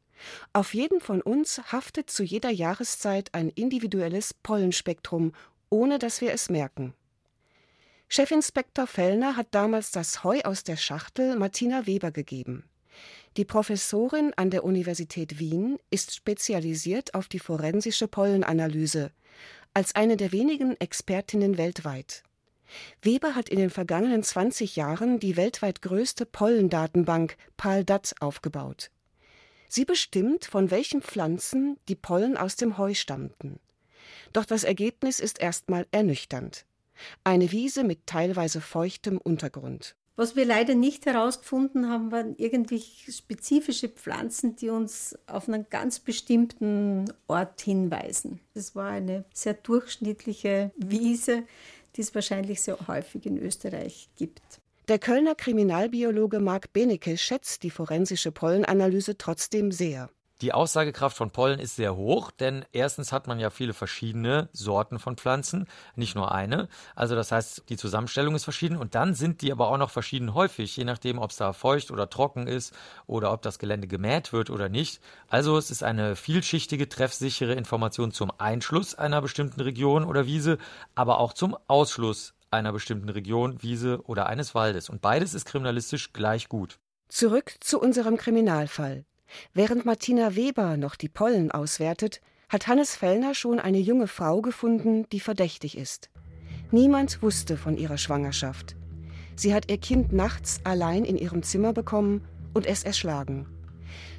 Auf 0.54 0.74
jeden 0.74 1.02
von 1.02 1.22
uns 1.22 1.60
haftet 1.72 2.10
zu 2.10 2.24
jeder 2.24 2.52
Jahreszeit 2.52 3.34
ein 3.34 3.50
individuelles 3.50 4.34
Pollenspektrum, 4.34 5.34
ohne 5.70 5.98
dass 5.98 6.22
wir 6.22 6.32
es 6.32 6.50
merken. 6.50 6.94
Chefinspektor 8.10 8.86
Fellner 8.86 9.36
hat 9.36 9.48
damals 9.52 9.90
das 9.92 10.24
Heu 10.24 10.40
aus 10.44 10.64
der 10.64 10.78
Schachtel 10.78 11.36
Martina 11.36 11.88
Weber 11.88 12.12
gegeben. 12.12 12.64
Die 13.36 13.46
Professorin 13.46 14.32
an 14.36 14.52
der 14.52 14.64
Universität 14.64 15.40
Wien 15.40 15.80
ist 15.90 16.14
spezialisiert 16.14 17.16
auf 17.16 17.28
die 17.28 17.40
forensische 17.40 18.08
Pollenanalyse, 18.08 19.10
als 19.74 19.96
eine 19.96 20.18
der 20.18 20.32
wenigen 20.32 20.80
Expertinnen 20.80 21.58
weltweit. 21.58 22.22
Weber 23.02 23.34
hat 23.34 23.50
in 23.50 23.58
den 23.58 23.72
vergangenen 23.72 24.22
20 24.22 24.76
Jahren 24.76 25.20
die 25.20 25.36
weltweit 25.36 25.82
größte 25.82 26.28
Pollendatenbank 26.28 27.36
PALDAT 27.58 28.14
aufgebaut. 28.20 28.92
Sie 29.68 29.86
bestimmt, 29.86 30.46
von 30.46 30.70
welchen 30.70 31.02
Pflanzen 31.02 31.78
die 31.88 31.96
Pollen 31.96 32.38
aus 32.38 32.56
dem 32.56 32.78
Heu 32.78 32.94
stammten. 32.94 33.60
Doch 34.32 34.46
das 34.46 34.64
Ergebnis 34.64 35.20
ist 35.20 35.40
erstmal 35.40 35.88
ernüchternd. 35.90 36.66
Eine 37.24 37.52
Wiese 37.52 37.84
mit 37.84 38.06
teilweise 38.06 38.62
feuchtem 38.62 39.18
Untergrund. 39.18 39.96
Was 40.16 40.36
wir 40.36 40.46
leider 40.46 40.76
nicht 40.76 41.08
herausgefunden 41.08 41.90
haben, 41.90 42.12
waren 42.12 42.36
irgendwie 42.38 42.80
spezifische 42.80 43.90
Pflanzen, 43.90 44.56
die 44.56 44.70
uns 44.70 45.18
auf 45.26 45.48
einen 45.48 45.66
ganz 45.72 46.00
bestimmten 46.00 47.12
Ort 47.28 47.62
hinweisen. 47.62 48.40
Es 48.54 48.76
war 48.76 48.90
eine 48.90 49.26
sehr 49.34 49.56
durchschnittliche 49.56 50.72
Wiese, 50.78 51.44
die 51.96 52.02
es 52.02 52.14
wahrscheinlich 52.14 52.62
sehr 52.62 52.78
häufig 52.88 53.26
in 53.26 53.40
Österreich 53.40 54.10
gibt. 54.16 54.62
Der 54.88 55.00
Kölner 55.00 55.34
Kriminalbiologe 55.34 56.40
Marc 56.40 56.74
Benecke 56.74 57.18
schätzt 57.18 57.64
die 57.64 57.72
forensische 57.72 58.32
Pollenanalyse 58.32 59.18
trotzdem 59.18 59.72
sehr. 59.72 60.10
Die 60.44 60.52
Aussagekraft 60.52 61.16
von 61.16 61.32
Pollen 61.32 61.58
ist 61.58 61.78
sehr 61.78 61.96
hoch, 61.96 62.30
denn 62.30 62.66
erstens 62.74 63.14
hat 63.14 63.28
man 63.28 63.40
ja 63.40 63.50
viele 63.50 63.74
verschiedene 63.74 64.50
Sorten 64.52 65.00
von 65.00 65.16
Pflanzen, 65.16 65.70
nicht 65.96 66.16
nur 66.16 66.34
eine. 66.34 66.68
Also 66.96 67.16
das 67.16 67.32
heißt, 67.32 67.64
die 67.70 67.78
Zusammenstellung 67.78 68.36
ist 68.36 68.44
verschieden 68.44 68.76
und 68.76 68.94
dann 68.94 69.14
sind 69.14 69.42
die 69.42 69.54
aber 69.54 69.70
auch 69.70 69.78
noch 69.78 69.90
verschieden 69.90 70.34
häufig, 70.34 70.76
je 70.76 70.84
nachdem, 70.84 71.18
ob 71.18 71.32
es 71.32 71.38
da 71.38 71.54
feucht 71.54 71.92
oder 71.92 72.10
trocken 72.10 72.48
ist 72.48 72.74
oder 73.08 73.32
ob 73.32 73.42
das 73.42 73.58
Gelände 73.58 73.88
gemäht 73.88 74.34
wird 74.34 74.50
oder 74.50 74.68
nicht. 74.68 75.00
Also 75.30 75.58
es 75.58 75.72
ist 75.72 75.82
eine 75.82 76.18
vielschichtige, 76.18 76.90
treffsichere 76.90 77.54
Information 77.54 78.12
zum 78.12 78.30
Einschluss 78.38 78.96
einer 78.96 79.22
bestimmten 79.22 79.62
Region 79.62 80.04
oder 80.04 80.26
Wiese, 80.26 80.58
aber 80.94 81.22
auch 81.22 81.32
zum 81.32 81.56
Ausschluss 81.68 82.34
einer 82.52 82.74
bestimmten 82.74 83.08
Region, 83.08 83.64
Wiese 83.64 84.02
oder 84.08 84.26
eines 84.28 84.54
Waldes. 84.54 84.90
Und 84.90 85.02
beides 85.02 85.36
ist 85.36 85.46
kriminalistisch 85.46 86.12
gleich 86.12 86.50
gut. 86.50 86.80
Zurück 87.08 87.56
zu 87.62 87.80
unserem 87.80 88.18
Kriminalfall. 88.18 89.06
Während 89.54 89.86
Martina 89.86 90.36
Weber 90.36 90.78
noch 90.78 90.96
die 90.96 91.10
Pollen 91.10 91.52
auswertet, 91.52 92.22
hat 92.50 92.68
Hannes 92.68 92.96
Fellner 92.96 93.34
schon 93.34 93.60
eine 93.60 93.80
junge 93.80 94.08
Frau 94.08 94.42
gefunden, 94.42 95.08
die 95.12 95.20
verdächtig 95.20 95.78
ist. 95.78 96.10
Niemand 96.72 97.22
wusste 97.22 97.58
von 97.58 97.78
ihrer 97.78 97.98
Schwangerschaft. 97.98 98.76
Sie 99.36 99.54
hat 99.54 99.72
ihr 99.72 99.78
Kind 99.78 100.14
nachts 100.14 100.62
allein 100.64 101.06
in 101.06 101.18
ihrem 101.18 101.44
Zimmer 101.44 101.74
bekommen 101.74 102.22
und 102.54 102.66
es 102.66 102.84
erschlagen. 102.84 103.48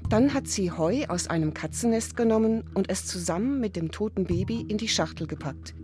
Dann 0.09 0.35
hat 0.35 0.49
sie 0.49 0.71
Heu 0.71 1.05
aus 1.09 1.29
einem 1.29 1.55
Katzennest 1.55 2.17
genommen 2.17 2.65
und 2.75 2.91
es 2.91 3.07
zusammen 3.07 3.61
mit 3.61 3.77
dem 3.77 3.91
toten 3.91 4.25
Baby 4.25 4.67
in 4.69 4.79
die 4.79 4.89
Schachtel 4.89 5.27
gepackt. 5.27 5.75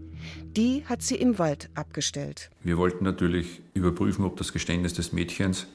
Die 0.56 0.84
hat 0.86 1.02
sie 1.02 1.16
im 1.16 1.38
Wald 1.38 1.70
abgestellt. 1.74 2.50
Wir 2.62 2.76
wollten 2.76 3.04
natürlich 3.04 3.62
überprüfen, 3.74 4.24
ob 4.24 4.36
das 4.36 4.52
Geständnis 4.52 4.94
des 4.94 5.12
Mädchens 5.12 5.66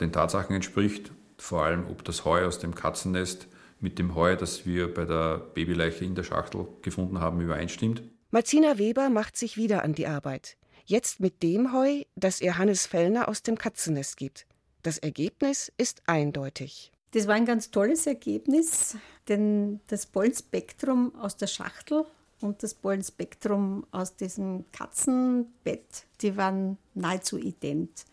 den 0.00 0.12
Tatsachen 0.12 0.56
entspricht 0.56 1.12
vor 1.42 1.64
allem 1.64 1.86
ob 1.88 2.04
das 2.04 2.24
Heu 2.24 2.46
aus 2.46 2.58
dem 2.58 2.74
Katzennest 2.74 3.48
mit 3.80 3.98
dem 3.98 4.14
Heu, 4.14 4.36
das 4.36 4.64
wir 4.64 4.92
bei 4.94 5.04
der 5.04 5.38
Babyleiche 5.38 6.04
in 6.04 6.14
der 6.14 6.22
Schachtel 6.22 6.68
gefunden 6.82 7.18
haben, 7.18 7.40
übereinstimmt. 7.40 8.02
Martina 8.30 8.78
Weber 8.78 9.10
macht 9.10 9.36
sich 9.36 9.56
wieder 9.56 9.82
an 9.82 9.92
die 9.92 10.06
Arbeit. 10.06 10.56
Jetzt 10.84 11.20
mit 11.20 11.42
dem 11.42 11.72
Heu, 11.72 12.02
das 12.14 12.40
ihr 12.40 12.58
Hannes 12.58 12.86
Fellner 12.86 13.28
aus 13.28 13.42
dem 13.42 13.58
Katzennest 13.58 14.16
gibt. 14.16 14.46
Das 14.82 14.98
Ergebnis 14.98 15.72
ist 15.76 16.02
eindeutig. 16.06 16.92
Das 17.10 17.26
war 17.26 17.34
ein 17.34 17.44
ganz 17.44 17.70
tolles 17.70 18.06
Ergebnis, 18.06 18.96
denn 19.28 19.80
das 19.88 20.06
Pollenspektrum 20.06 21.14
aus 21.16 21.36
der 21.36 21.46
Schachtel 21.48 22.04
und 22.40 22.62
das 22.62 22.74
Pollenspektrum 22.74 23.84
aus 23.90 24.16
diesem 24.16 24.64
Katzenbett, 24.72 26.06
die 26.20 26.36
waren 26.36 26.78
nahezu 26.94 27.36
ident. 27.36 28.06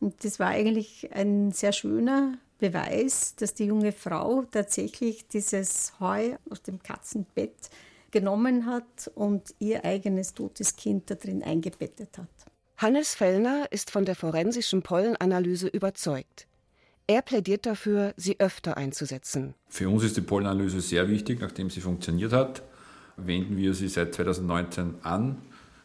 Und 0.00 0.24
das 0.24 0.38
war 0.38 0.48
eigentlich 0.48 1.12
ein 1.12 1.52
sehr 1.52 1.72
schöner 1.72 2.38
Beweis, 2.58 3.34
dass 3.36 3.54
die 3.54 3.66
junge 3.66 3.92
Frau 3.92 4.44
tatsächlich 4.50 5.28
dieses 5.28 5.92
Heu 6.00 6.36
aus 6.50 6.62
dem 6.62 6.82
Katzenbett 6.82 7.70
genommen 8.10 8.66
hat 8.66 9.10
und 9.14 9.54
ihr 9.58 9.84
eigenes 9.84 10.34
totes 10.34 10.76
Kind 10.76 11.10
da 11.10 11.14
drin 11.16 11.42
eingebettet 11.42 12.18
hat. 12.18 12.28
Hannes 12.78 13.14
Fellner 13.14 13.66
ist 13.70 13.90
von 13.90 14.04
der 14.04 14.14
forensischen 14.14 14.82
Pollenanalyse 14.82 15.68
überzeugt. 15.68 16.46
Er 17.06 17.22
plädiert 17.22 17.66
dafür, 17.66 18.14
sie 18.16 18.40
öfter 18.40 18.76
einzusetzen. 18.76 19.54
Für 19.68 19.88
uns 19.88 20.02
ist 20.02 20.16
die 20.16 20.22
Pollenanalyse 20.22 20.80
sehr 20.80 21.08
wichtig, 21.08 21.40
nachdem 21.40 21.70
sie 21.70 21.80
funktioniert 21.80 22.32
hat. 22.32 22.62
Wenden 23.16 23.56
wir 23.56 23.74
sie 23.74 23.88
seit 23.88 24.14
2019 24.14 24.96
an. 25.02 25.38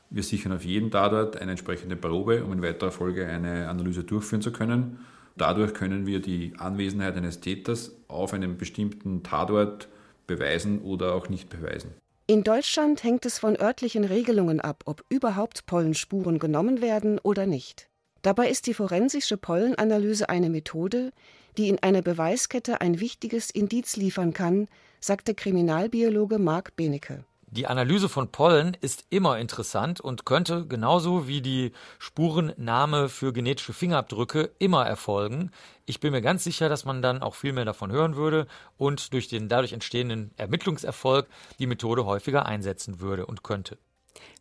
Wir 0.09 0.23
sichern 0.23 0.51
auf 0.51 0.65
jeden 0.65 0.91
Tatort 0.91 1.37
eine 1.37 1.51
entsprechende 1.51 1.95
Probe, 1.95 2.43
um 2.43 2.51
in 2.51 2.61
weiterer 2.61 2.91
Folge 2.91 3.27
eine 3.27 3.69
Analyse 3.69 4.03
durchführen 4.03 4.41
zu 4.41 4.51
können. 4.51 4.99
Dadurch 5.37 5.73
können 5.73 6.05
wir 6.05 6.21
die 6.21 6.53
Anwesenheit 6.57 7.15
eines 7.15 7.39
Täters 7.39 7.91
auf 8.07 8.33
einem 8.33 8.57
bestimmten 8.57 9.23
Tatort 9.23 9.87
beweisen 10.27 10.81
oder 10.81 11.15
auch 11.15 11.29
nicht 11.29 11.49
beweisen. 11.49 11.93
In 12.27 12.43
Deutschland 12.43 13.03
hängt 13.03 13.25
es 13.25 13.39
von 13.39 13.59
örtlichen 13.59 14.05
Regelungen 14.05 14.61
ab, 14.61 14.83
ob 14.85 15.03
überhaupt 15.09 15.65
Pollenspuren 15.65 16.39
genommen 16.39 16.81
werden 16.81 17.19
oder 17.19 17.45
nicht. 17.45 17.89
Dabei 18.21 18.49
ist 18.49 18.67
die 18.67 18.73
forensische 18.73 19.35
Pollenanalyse 19.35 20.29
eine 20.29 20.49
Methode, 20.49 21.11
die 21.57 21.67
in 21.67 21.79
einer 21.79 22.01
Beweiskette 22.01 22.79
ein 22.79 22.99
wichtiges 22.99 23.49
Indiz 23.49 23.97
liefern 23.97 24.33
kann, 24.33 24.67
sagte 24.99 25.33
Kriminalbiologe 25.33 26.37
Marc 26.37 26.75
Benecke. 26.75 27.25
Die 27.53 27.67
Analyse 27.67 28.07
von 28.07 28.29
Pollen 28.29 28.77
ist 28.79 29.03
immer 29.09 29.37
interessant 29.37 29.99
und 29.99 30.25
könnte 30.25 30.65
genauso 30.65 31.27
wie 31.27 31.41
die 31.41 31.73
Spurennahme 31.99 33.09
für 33.09 33.33
genetische 33.33 33.73
Fingerabdrücke 33.73 34.51
immer 34.57 34.85
erfolgen. 34.85 35.51
Ich 35.85 35.99
bin 35.99 36.13
mir 36.13 36.21
ganz 36.21 36.45
sicher, 36.45 36.69
dass 36.69 36.85
man 36.85 37.01
dann 37.01 37.21
auch 37.21 37.35
viel 37.35 37.51
mehr 37.51 37.65
davon 37.65 37.91
hören 37.91 38.15
würde 38.15 38.47
und 38.77 39.11
durch 39.11 39.27
den 39.27 39.49
dadurch 39.49 39.73
entstehenden 39.73 40.31
Ermittlungserfolg 40.37 41.27
die 41.59 41.67
Methode 41.67 42.05
häufiger 42.05 42.45
einsetzen 42.45 43.01
würde 43.01 43.25
und 43.25 43.43
könnte. 43.43 43.77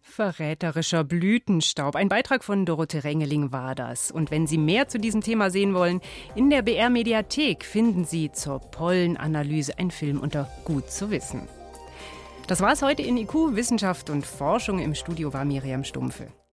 Verräterischer 0.03 1.03
Blütenstaub. 1.03 1.97
Ein 1.97 2.09
Beitrag 2.09 2.45
von 2.45 2.65
Dorothee 2.65 2.99
Rengeling 2.99 3.51
war 3.51 3.75
das. 3.75 4.13
Und 4.13 4.31
wenn 4.31 4.47
Sie 4.47 4.59
mehr 4.59 4.87
zu 4.87 5.01
diesem 5.01 5.21
Thema 5.21 5.51
sehen 5.51 5.75
wollen, 5.75 6.01
in 6.37 6.49
der 6.49 6.63
BR 6.63 6.91
Mediathek 6.91 7.65
finden 7.65 8.05
Sie 8.05 8.31
zur 8.31 8.61
Pollenanalyse 8.61 9.77
einen 9.81 9.91
Film 9.91 10.21
unter 10.21 10.49
Gut 10.65 10.93
zu 10.93 11.11
wissen. 11.11 11.49
Das 12.51 12.61
war 12.61 12.73
es 12.73 12.83
heute 12.83 13.03
in 13.03 13.17
IQ, 13.17 13.55
Wissenschaft 13.55 14.11
und 14.11 14.27
Forschung. 14.27 14.81
Im 14.81 14.97
Studio 14.97 15.33
war 15.33 15.45
Miriam 15.45 15.85
Stumpfe. 15.85 16.33